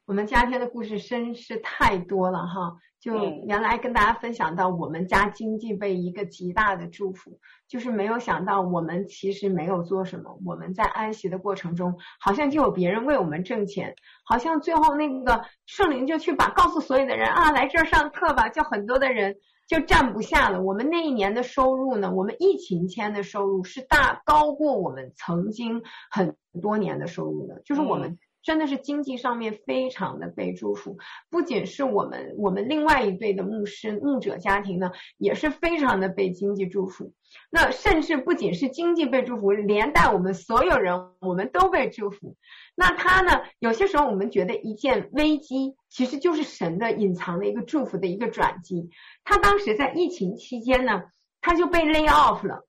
[0.07, 2.77] 我们家天的故事真是太多了哈。
[3.01, 3.13] 就
[3.45, 13.93] 原来跟大家分享到，我们家经济被一个极大的祝福，就是没有想到我们其实没有做什么，我们在安息的过程中，好像就有别人为我们挣钱，
[14.25, 19.35] 好像最后那个圣灵就去把告诉所有的人啊，来这儿上课吧，叫很多的人
[19.67, 20.61] 就站不下了。
[20.61, 28.17] 我们那一年的收入呢，我们疫情前的收入是大高过我们曾经很多年的收入的，就是我们。
[28.47, 30.97] 真的是经济上面非常的被祝福，
[31.29, 37.11] 不仅是我们，我们另外一对的牧师牧者家庭呢，也是非常的被经济祝福。
[37.49, 42.37] 那甚至不仅是经济被祝福，连带我们所有人，我们都被祝福。
[42.73, 48.89] 那他呢，有些时候我们觉得一件危机，其实就是神的隐藏的一个祝福的一个转机。
[49.25, 51.03] 他当时在疫情期间呢，
[51.41, 52.65] 他就被 lay off 了，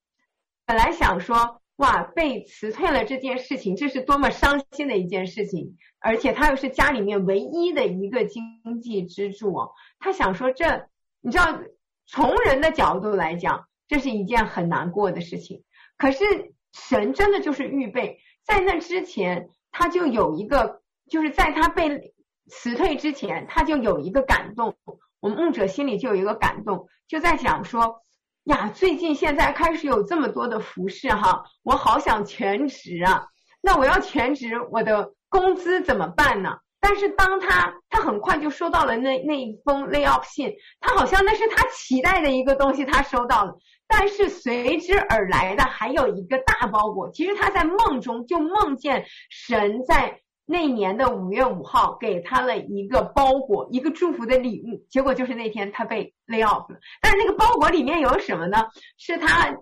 [0.66, 1.62] 本来想说。
[1.79, 5.76] 哇，被辞退了这件事情，这是多么伤心的一件事情！
[6.01, 8.43] 而且他又是家里面唯一的一个经
[8.83, 9.55] 济支柱。
[10.01, 10.89] 他想说这，
[11.20, 11.61] 你知道，
[12.05, 15.62] 从人的角度来讲，这是一件很难过的事情。
[15.97, 16.24] 可是
[16.72, 22.12] 神真的就是预备，在那之前，他就有一个，就是在他被
[22.49, 24.76] 辞退之前，他就有一个感动。
[25.20, 28.03] 我们牧者心里就有一个感动，就在想说。
[28.49, 33.26] 呀，最近现在开始有这么多的服饰哈，我好想全职啊。
[33.61, 36.57] 那我要全职，我的工资怎么办呢？
[36.80, 43.55] 但是当他他很快就收到了那那一封 layoff 信，他好像那是他期待的一个东西，他收到了。
[43.86, 47.11] 但是随之而来的还有一个大包裹。
[47.11, 50.20] 其实他在梦中就梦见神在。
[50.51, 54.82] 那年的五月五号，给他了一个包裹，一个祝福的礼物。
[54.88, 56.78] 结果就是那天他被 lay off 了。
[57.03, 58.66] 但是那个包裹里面有什么呢？
[58.96, 59.55] 是他。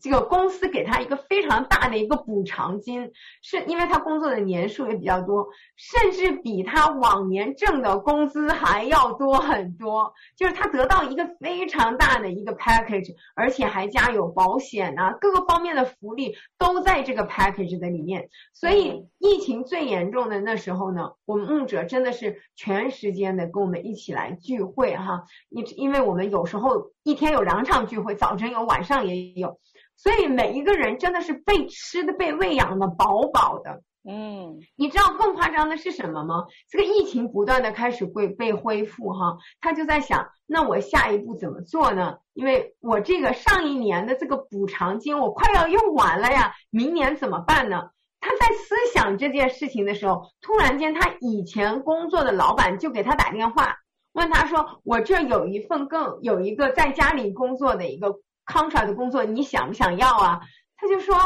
[0.00, 3.12] 这个公司给他一个非常大的一个补偿金，
[3.42, 10.14] 是因为他工作的年数也比较多，甚至比他往年挣的工资还要多很多。
[10.36, 18.30] 就是他得到一个非常大的一个 package，而且还加有保险啊，各个方面的福利都在这个 package 的里面。
[18.54, 29.53] 所以疫情最严重的那时候呢，我们牧者真的是全时间的跟我们一起来聚会哈，因因为我们有时候一天有两场聚会，早晨有，晚上也有。
[29.96, 33.82] 所以每一个人真的是被吃的、被喂养的饱饱的。
[34.06, 36.44] 嗯，你知道更夸张的是什么吗？
[36.68, 42.18] 这个疫情不断的开始会被恢复哈，他就在想，那我下一步怎么做呢？
[42.34, 47.88] 因为我这个上一年的这个补偿金我快要用完了呀，明年怎么办呢？
[48.20, 53.74] 他在思想这件事情的时候，突然间他以前工作的老板就给他打电话，
[54.12, 60.40] 问他说：“我这有一份更有一个在家里工作的一个。” Contract 的工作你想不想要啊？
[60.76, 61.16] 他就说，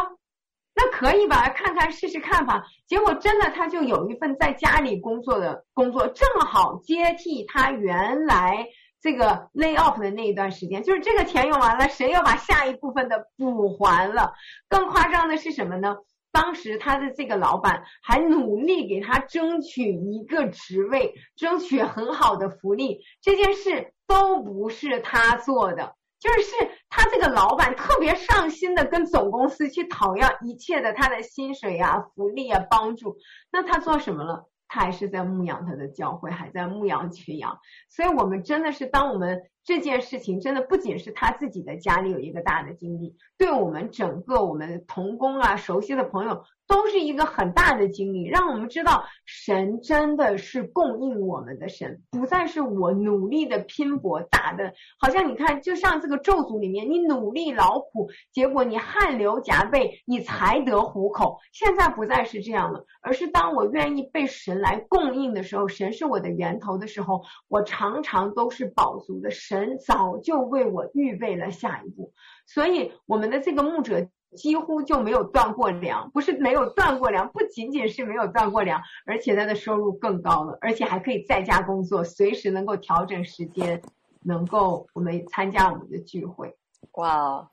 [0.75, 2.63] 那可以吧，看看试试看吧。
[2.87, 8.69] 结果真的他就有一份在家里工作的工作，正好接替他原来
[9.01, 10.83] 这个 lay off 的那一段时间。
[10.83, 14.33] 就是这个钱用完了，谁要把下一部分的补还了？
[14.69, 15.97] 更夸张的是什么呢？
[16.31, 23.01] 当时他的这个老板还努力给他争取一个职位，争取很好的福利。
[23.23, 25.97] 这件事都不是他做的。
[26.21, 33.17] 就是他这个老板特别上心的跟总公司去讨要一切的他的薪水呀、福利啊、帮助，
[33.53, 34.49] 那他做什么了？
[34.67, 37.59] 他还是在牧养他的教会，还在牧养群羊。
[37.89, 46.43] 所以我们真的是，当我们这件事情真的不仅是他自己的家里有一个大的经历，对我们整个我们同工啊、熟悉的朋友。
[46.69, 61.39] 都是一个很大的经历，让我们知道神真的是供应我们的神，不再是我努力的拼搏打的，好像你看，就像这个咒诅里面，你努力劳苦，结果你汗流浃背，你才得糊口。
[61.53, 69.31] 现在不再是这样了，而是当我愿意被神来供应的时候，神是我的源头的时候，我常常都是饱足的。
[69.31, 72.13] 神神早就为我预备了下一步，
[72.47, 83.83] 所以我们的这个牧者几乎就没有断过粮，不是没有断过粮，不仅仅是没有断过粮，而且他的收入更高了，而且还可以在家工作，随时能够调整时间，
[84.23, 86.57] 能够我们参加我们的聚会。
[86.93, 87.51] 哇，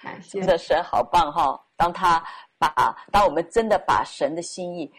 [0.00, 1.60] 感谢，真的神好棒哈、哦！
[1.76, 2.22] 当他
[2.56, 2.72] 把
[3.10, 4.92] 当我们真的把神的心意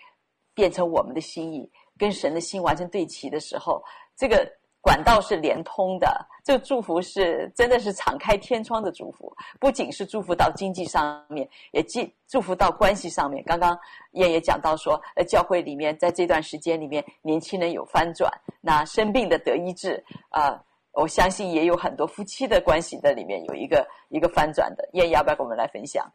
[0.54, 3.82] 变成我们的心意，跟神的心完全对齐的时候，
[4.18, 4.59] 这个。
[4.82, 13.44] 管道是连通的，这个祝福是真的是敞开天窗的祝福，不仅是祝福到经济上面，也既祝福到关系上面。
[13.44, 13.78] 刚刚
[14.12, 24.90] 燕也讲到说，呃，教会里面在这段时间里面，年轻人有翻转，那生病的得医治啊、呃，我相信也有很多夫妻的关系的里面有一个一个翻转的。
[24.94, 26.10] 燕要不要跟我们来分享？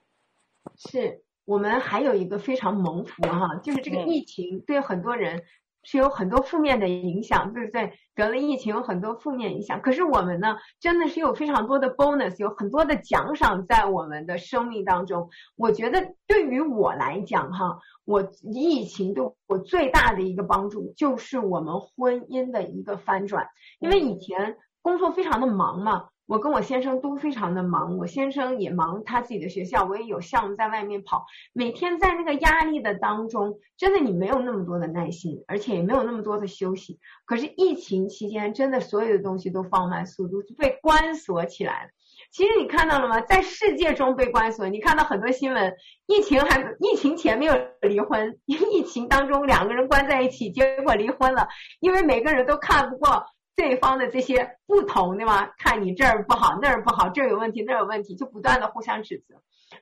[0.76, 5.44] 是我们还有一个非常蒙福哈，就是这个疫情对很多人。
[5.84, 7.92] 是有很多负面的影响，对不对？
[8.14, 15.28] 得了疫情有很多负面影响，可是我们呢，真的是有非常多的 bonus，有很多的奖赏在我们的生命当中。
[15.56, 23.48] 我觉得对于我来讲，哈，我疫情对我最大的一个帮助就是我们婚姻的一个翻转，
[23.80, 26.08] 因为以前工作非常的忙嘛。
[26.26, 36.98] 我跟我先生都非常的忙，我先生也忙他自己的学校，我也有项目在外面跑，每天在那个压力的当中，真的你没有那么多的耐心，而且也没有那么多的休息。
[37.26, 41.90] 可是疫情期间，真的所有的东西都放慢速度，就被关锁起来了。
[42.30, 43.20] 其实你看到了吗？
[43.20, 45.74] 在世界中被关锁，你看到很多新闻，
[46.06, 51.48] 疫情还疫情前没有离婚，疫情当中两个人关在一起，结果离婚了，
[51.80, 53.24] 因为每个人都看不过。
[53.56, 55.46] 对方的这些不同，对吗？
[55.58, 59.36] 看你这儿不好，那儿不好，这儿有问题，那儿有问题，就不断的互相指责。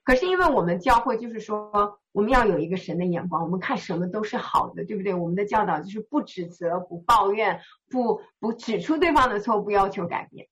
[0.04, 5.14] 可是因为我们教会就是说，我们要有一个神的眼光，我们看什么都是好的，对不对？
[5.14, 7.60] 我们的教导就是不指责、不抱怨、
[7.90, 10.48] 不不指出对方的错误，不要求改变。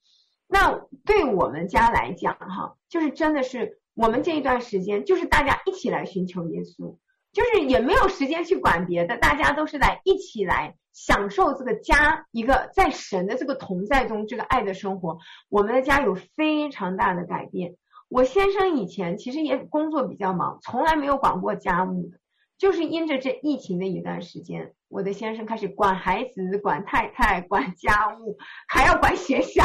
[0.46, 6.96] 那对我们家来讲，哈，就是真的是我们这一段时间，就是大家一起来寻求耶稣。
[7.32, 15.18] 就是也没有时间去管别的，大家都是来一起来享受这个家一个在神的这个同在中这个爱的生活。
[15.48, 17.76] 我们的家有非常大的改变。
[18.08, 22.18] 我先生以前其实也工作比较忙，从来没有管过家务的，
[22.58, 29.62] 就是因着这疫情的一段时间，我的先生开始管孩子、管太太、管家务，还要管学校，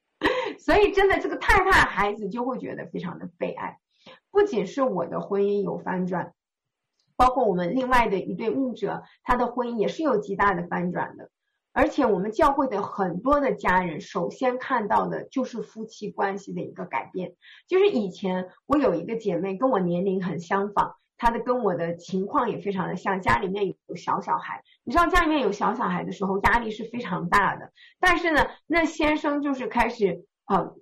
[0.58, 3.78] 所以真的这个太太孩子就会觉得非常的悲哀。
[4.30, 6.32] 不仅是我的婚姻有翻转。
[7.16, 11.30] 包括我们另外的一对牧者，他的婚姻也是有极大的翻转的。
[11.72, 17.34] 而且我们教会的很多的家人，首先看到的就是夫妻关系的一个改变。
[17.66, 24.62] 就是以前我有一个姐妹跟我年龄很相仿，她的跟我的情况也非常的像，家里面有小小孩。
[24.84, 27.72] 你知道家里面有小小孩的时候，压力是非常大的。
[27.98, 30.74] 但是呢，那先生就是开始呃。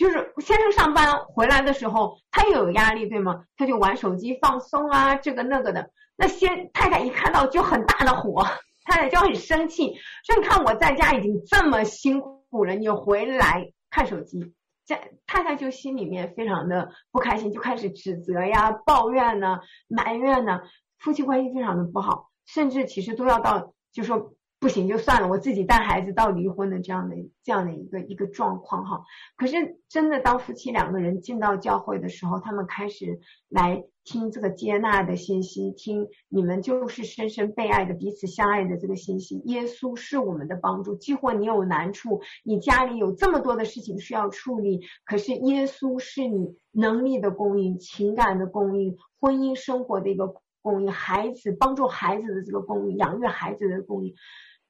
[0.00, 3.44] 就是先生上班回来的时候，他也有压力，对吗？
[3.54, 5.90] 他就玩手机放松啊，这个那个的。
[6.16, 8.42] 那先太太一看到就很大的火，
[8.86, 9.94] 太太就很生气，
[10.24, 14.54] 说你看我在家已经这么辛苦了，你回来看手机，
[14.86, 14.96] 这
[15.26, 20.60] 太太就心里面非常的不开心，就开始指责呀、抱怨呢、埋怨呢，
[20.98, 24.32] 夫妻关系非常的不好，甚至其实都要到就说。
[24.60, 29.04] 不行就算了，我自己带孩子到离婚的这样的这样的一个一个状况哈。
[29.36, 39.38] 可是真的当夫妻两个人进到教会的时候，他们开始来听这个接纳的信息，听你们就是深深被爱的、彼此相爱的这个信息。
[39.46, 54.14] 耶稣是我们的帮助，几乎你有难处，你家里有这么多的事情需要处理，可是耶稣是你能力的供应、情感的供应、婚姻生活的一个供应、孩子帮助孩子的这个供应、养育孩子的供应。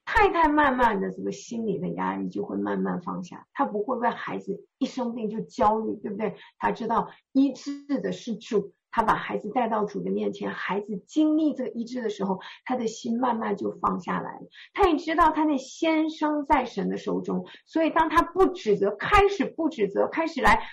[0.03, 6.35] 太太慢慢的这个心理的压力就会慢慢放下，她不会为孩子一生病就焦虑，对不对？
[6.57, 14.41] 她知道医治的是主，她把孩子带到主的面前，孩子经历这个医治的时候，她的心慢慢就放下来了。
[14.73, 20.67] 她也知道她的先生在神的手中，所以当她不指责，开始不指责，开始来。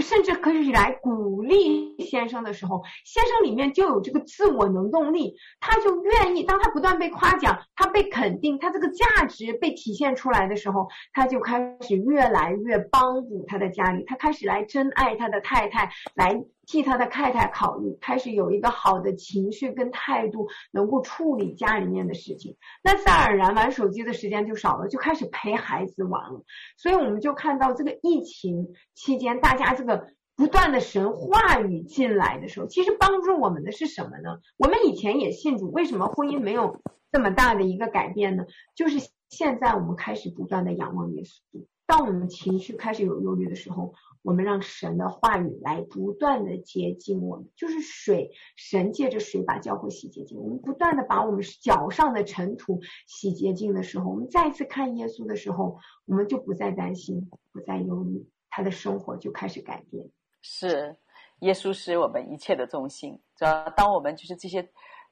[0.00, 6.44] 甚至可以来鼓励先生的时候，先生里面就有这个自我能动力，他就愿意。
[6.44, 22.56] 当他不断被夸奖，他被肯定，他这个价值被体现出来的时候，他就开始越来越帮补他的家里，他开始来珍爱他的太太，来替他的太太考虑，开始有一个好的情绪跟态度，能够处理家里面的事情。
[22.82, 26.42] 那自然而然玩手机的时间就少了，就开始陪孩子玩了。
[26.76, 34.40] 所以我们就看到这个疫情期间，大家这个不断的神话语进来的时候，其实帮助我们的是什么呢？
[34.56, 36.80] 我们以前也信主，为什么婚姻没有
[37.12, 38.44] 这么大的一个改变呢？
[38.74, 38.98] 就是
[39.28, 43.94] 现在我们开始不断的仰望耶稣，当我们情绪开始有忧虑的时候，
[44.24, 50.38] 我们让神的话语来不断的洁净我们，就是水，神借着水把教会洗洁净。
[50.38, 60.08] 我们不断的把我们脚上的尘土洗洁净的时候，我们再次看耶稣的时候，我们就不再担心，不再忧虑，他的生活就开始改变。
[60.40, 60.96] 是，
[61.40, 63.20] 耶稣是我们一切的中心。
[63.36, 64.66] 主要当我们就是这些，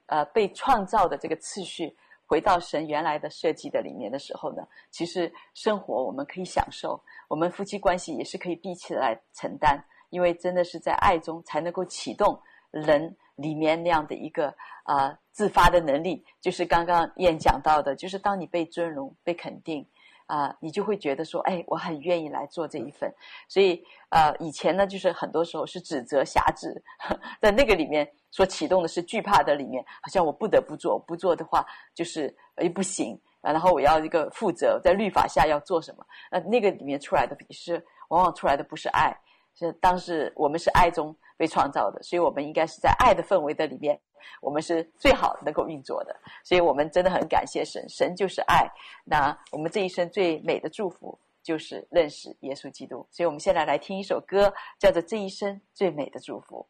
[0.06, 1.94] 呃，被创造的这个次序。
[2.32, 9.78] 回到神原来的设计的里面的时候呢，其实生活我们可以享受，我们夫妻关系也是可以闭起来承担，
[10.08, 14.48] 因为真的是在爱中才能够启动人里面那样的一个
[14.84, 16.24] 啊、自发的能力。
[16.40, 19.86] 就是刚刚燕讲到的，就是当你被尊荣、被肯定
[20.32, 23.12] 啊、呃，你就会觉得说，哎，我很愿意来做这一份。
[23.48, 26.82] 所以呃，以前呢，就是很多时候是指责、辖制，
[27.40, 28.10] 在那个里面。
[28.34, 31.62] 所启动的是惧怕的里面，好像我不得不做，不做的话
[31.94, 36.06] 就是诶不行，然后我要一个负责，在律法下要做什么？
[36.30, 37.74] 那那个里面出来的是
[38.08, 39.14] 往往出来的不是爱，
[39.54, 44.00] 是当时我们是爱中被创造的，所以我们应该是在爱的氛围的里面，
[44.40, 46.14] 我们是最好能够运作的，
[46.44, 48.66] 所以我们真的很感谢神，神就是爱。
[49.04, 56.66] 那我们这一生最美的祝福就是认识耶稣基督，所以我们现在来听一首歌，叫做《这一生最美的祝福》。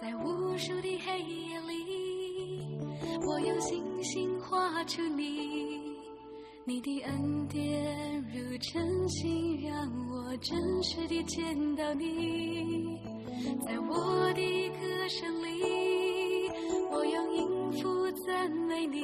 [0.00, 2.78] 在无数的黑夜里，
[3.26, 5.96] 我用星星画出你，
[6.64, 12.96] 你的恩典如晨星，让我真实地见到你。
[13.66, 16.48] 在我的歌声里，
[16.92, 19.02] 我用音符赞美你。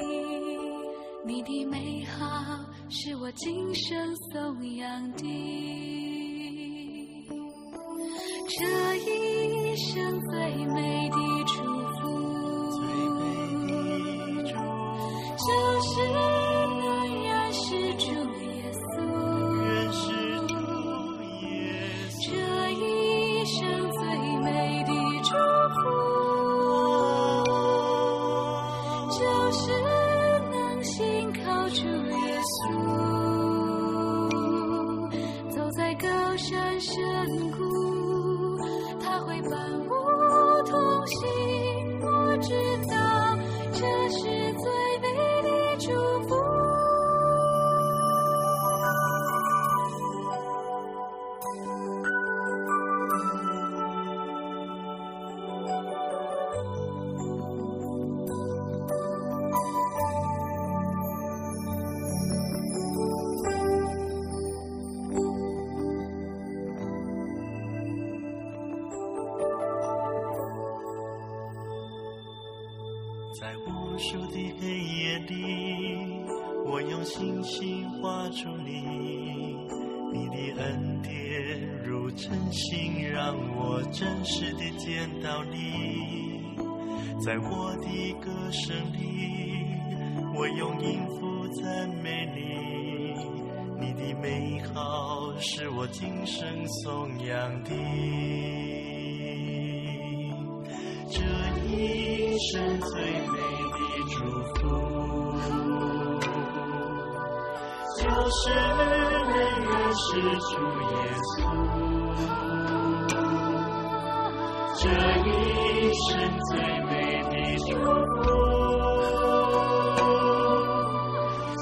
[1.26, 6.13] 你的美好是我今生颂扬的。
[82.26, 86.56] 真心让我真实的见到你
[87.22, 89.66] 在我的歌声里，
[90.34, 92.40] 我用音符赞美你，
[93.78, 97.70] 你的美好是我今生颂扬的。
[101.10, 101.20] 这
[101.68, 103.36] 一生最美
[103.68, 104.62] 的祝福，
[107.98, 108.40] 就是
[109.94, 110.92] 是主耶
[111.30, 111.32] 稣。
[114.76, 114.82] 这
[115.24, 115.30] 一
[115.94, 116.06] 生
[116.50, 116.52] 最
[116.84, 116.92] 美
[117.30, 117.32] 的。
[117.66, 118.14] 祝福，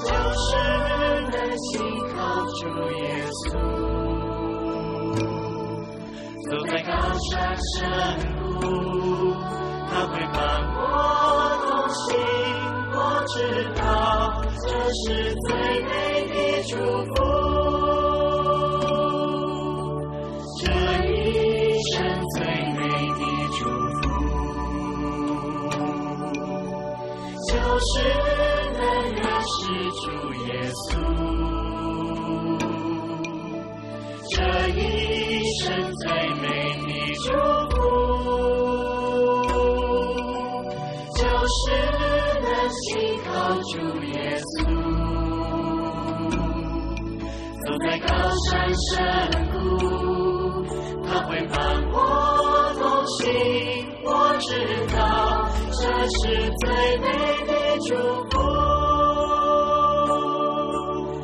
[0.00, 0.08] 就
[0.40, 0.44] 是
[1.30, 1.70] 能信
[2.08, 2.16] 靠
[2.58, 2.60] 主
[2.98, 3.00] 耶
[3.38, 3.44] 稣，
[6.48, 6.90] 走在高
[7.30, 7.70] 山深
[8.38, 8.60] 谷，
[9.88, 10.34] 他会伴
[10.74, 10.78] 我
[11.68, 12.00] 同行。
[12.94, 12.96] 我
[13.28, 13.34] 知
[13.76, 13.80] 道
[14.62, 15.00] 这是
[15.46, 15.48] 最
[15.84, 15.90] 美
[16.28, 16.34] 的
[16.68, 17.01] 祝福。
[48.72, 48.98] 深
[49.52, 49.54] 谷，
[51.04, 51.56] 他会伴
[51.92, 51.94] 我
[52.78, 53.20] 同行。
[54.04, 54.08] 我
[54.38, 54.48] 知
[54.94, 54.96] 道
[55.72, 56.20] 这是
[56.58, 56.64] 最
[56.98, 57.06] 美
[57.46, 57.50] 的。
[57.88, 57.90] 祝
[58.30, 58.32] 福，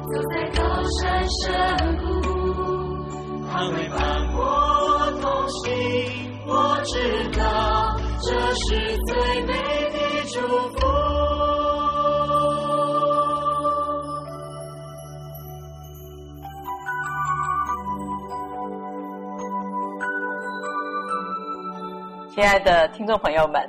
[0.05, 0.61] 走在高
[1.01, 1.43] 山上。
[3.51, 3.99] 他会伴
[4.35, 4.39] 我
[5.21, 5.63] 同行。
[6.47, 6.53] 我
[6.85, 6.93] 知
[7.39, 7.41] 道
[8.23, 8.67] 这是
[9.07, 9.13] 最
[22.39, 23.68] 亲爱的听众朋友们，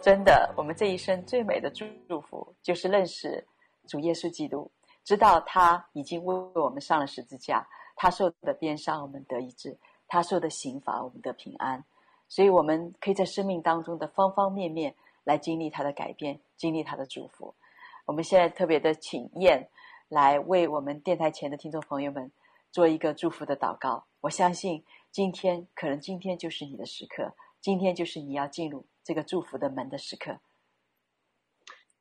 [0.00, 3.46] 真的，我们这一生最美的祝福，就是认识
[3.86, 4.68] 主耶稣基督，
[5.04, 7.64] 知道他已经为我们上了十字架，
[7.94, 9.70] 他受的鞭伤，我们得医治；
[10.08, 11.84] 他受的刑罚，我们得平安。
[12.26, 14.92] 所以，我们可以在生命当中的方方面面
[15.22, 17.54] 来经历他的改变，经历他的祝福。
[18.04, 19.64] 我们现在特别的请燕
[20.08, 22.28] 来为我们电台前的听众朋友们
[22.72, 24.04] 做一个祝福的祷告。
[24.22, 27.32] 我相信，今天可能今天就是你的时刻。
[27.60, 30.40] 今天就是你要进入这个祝福的门的时刻。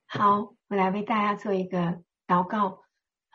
[0.06, 2.84] 好，我来为大家做一个祷告。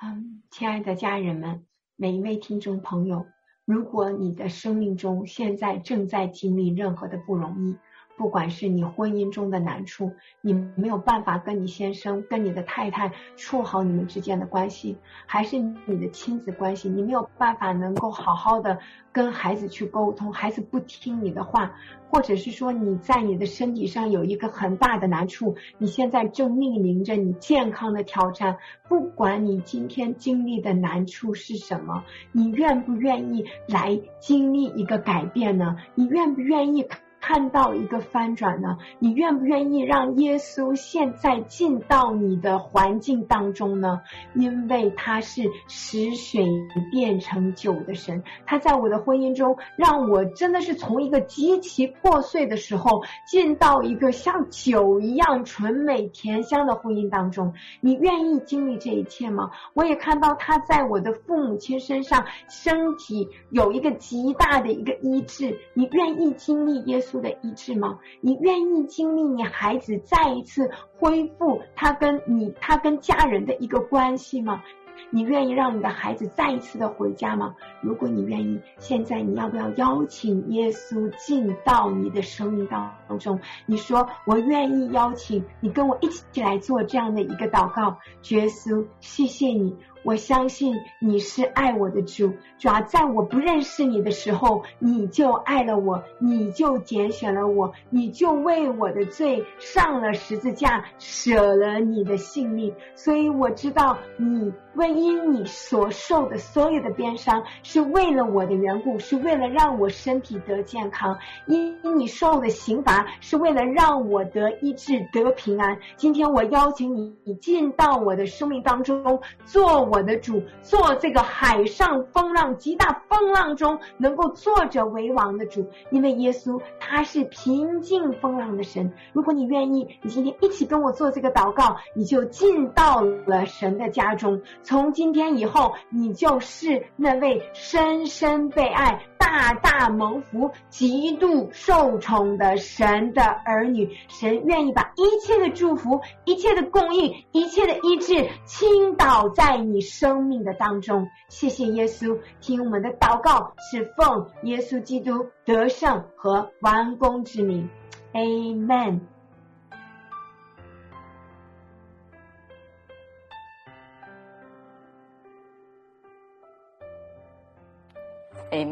[0.01, 1.67] 嗯，亲爱的家人们，
[1.97, 3.27] 每一位听众朋友，
[3.65, 7.77] 如果你的生命中现在正在经历任何的不容易，
[8.17, 14.97] 不管是你婚姻中的难处，你没有办法跟你先生、跟你的太太处好你们之间的关系，
[15.27, 18.79] 还是你的亲子关系，你没有办法能够好好的
[19.13, 21.73] 跟孩子去沟通，孩子不听你的话，
[22.11, 28.59] 或者是说你在你的身体上有一个很大的难处，你现在正面临着你健康的挑战，
[28.89, 35.77] 不管你今天经历的难处是什么，你愿不愿意来经历一个改变呢？
[35.95, 36.87] 你愿不愿意？
[37.23, 38.79] 看到一个翻转呢？
[38.99, 44.01] 你愿不愿意让耶稣现在进到你的环境当中呢？
[44.35, 46.45] 因为他是使水
[46.91, 57.55] 变成酒的神，他在我的婚姻中让我真的是从一个极其破碎的时候进到一个像酒一样纯美甜香的婚姻当中。
[57.81, 59.53] 你愿意经历这一切吗？
[59.75, 65.57] 我也看到他在我的父母亲身上身体有一个极大的一个医治。
[65.75, 67.12] 你愿意经历耶稣？
[67.21, 67.99] 的医治吗？
[68.21, 74.63] 你愿意经历你孩子再一次恢复他跟你、他跟家人的一个关系吗？
[75.11, 77.55] 你愿意让你的孩子再一次的回家吗？
[77.81, 83.41] 如果你愿意，现在你要不要邀请耶稣进到你的生命当中？
[83.67, 87.99] 你说我愿意邀请你跟我一起来做这样的一个祷告。
[88.31, 89.77] 耶稣，谢谢你。
[90.05, 102.75] 我相信你是爱我的主，主要在我不认识你的时候，你就爱了我，你就拣选了我，你就为我的罪上了十字架，舍了你的性命。
[102.97, 111.15] 所以我知道你为因你所受的所有的鞭伤，是为了我的缘故，是为了让我身体得健康；
[111.47, 115.79] 因你受的刑罚，是为了让我得医治、得平安。
[115.97, 119.92] 今天我邀请你，你进到我的生命当中，做。
[119.93, 128.91] 我的主，做这个海上风浪极大风浪中能够坐着为王的主，因为耶稣他是平静风浪的神。
[129.13, 134.41] 如果你愿意，你今天一起跟我做这个祷告，你就进到了神的家中。
[134.63, 139.03] 从今天以后，你就是那位深深被爱。
[139.23, 151.07] 大大蒙福、极度受宠的神的儿女，神愿意把一切的祝福、一切的供应、一切的医治倾倒在你生命的当中。
[151.29, 157.71] 谢谢耶稣，听我们的祷告，是奉耶稣基督得胜和完工之名
[158.13, 159.12] ，Amen。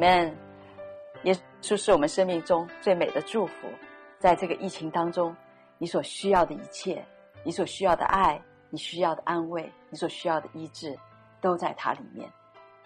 [0.00, 0.32] Amen，
[1.24, 3.68] 耶稣是我们生命中最美的祝福。
[4.18, 5.36] 在这个疫情当中，
[5.76, 7.04] 你所需要的一切，
[7.44, 8.40] 你所需要的爱，
[8.70, 10.98] 你需要的安慰，你所需要的医治，
[11.38, 12.26] 都在它里面。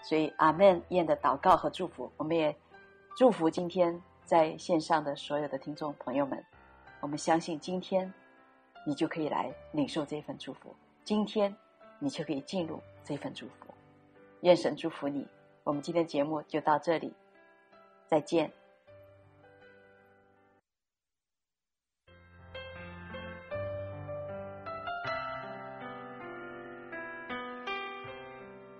[0.03, 0.83] 所以，阿门。
[0.89, 2.53] 燕的祷告和祝福，我们也
[3.17, 6.45] 祝福今天在线上的所有的听众朋友们。
[6.99, 8.13] 我们相信，今天
[8.85, 11.55] 你就可以来领受这份祝福，今天
[12.01, 13.73] 你就可以进入这份祝福。
[14.41, 15.25] 愿神祝福你。
[15.65, 17.11] 我们今天节目就到这里，
[18.07, 18.53] 再见。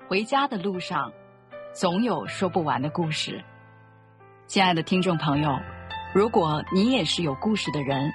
[0.07, 1.11] 回家的路上，
[1.73, 3.43] 总有说不完的故事。
[4.47, 5.59] 亲爱的听众朋友，
[6.15, 8.13] 如果你也是有故事的人，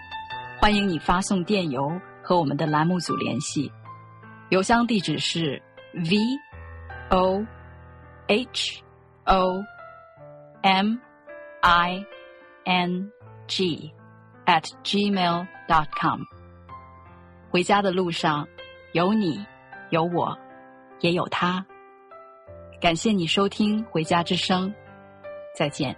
[0.62, 1.92] 欢迎你发送电邮
[2.22, 3.72] 和我们的栏目组联系，
[4.50, 5.60] 邮箱地址是
[5.94, 6.20] v
[7.10, 7.44] o。
[8.30, 8.84] H
[9.26, 9.64] O
[10.62, 10.98] M
[11.62, 12.06] I
[12.64, 13.12] N
[13.48, 13.92] G
[14.46, 16.22] at gmail dot com。
[17.50, 18.48] 回家的路上，
[18.92, 19.44] 有你，
[19.90, 20.38] 有我，
[21.00, 21.66] 也有他。
[22.80, 24.70] 感谢你收听《回家之声》，
[25.56, 25.98] 再见。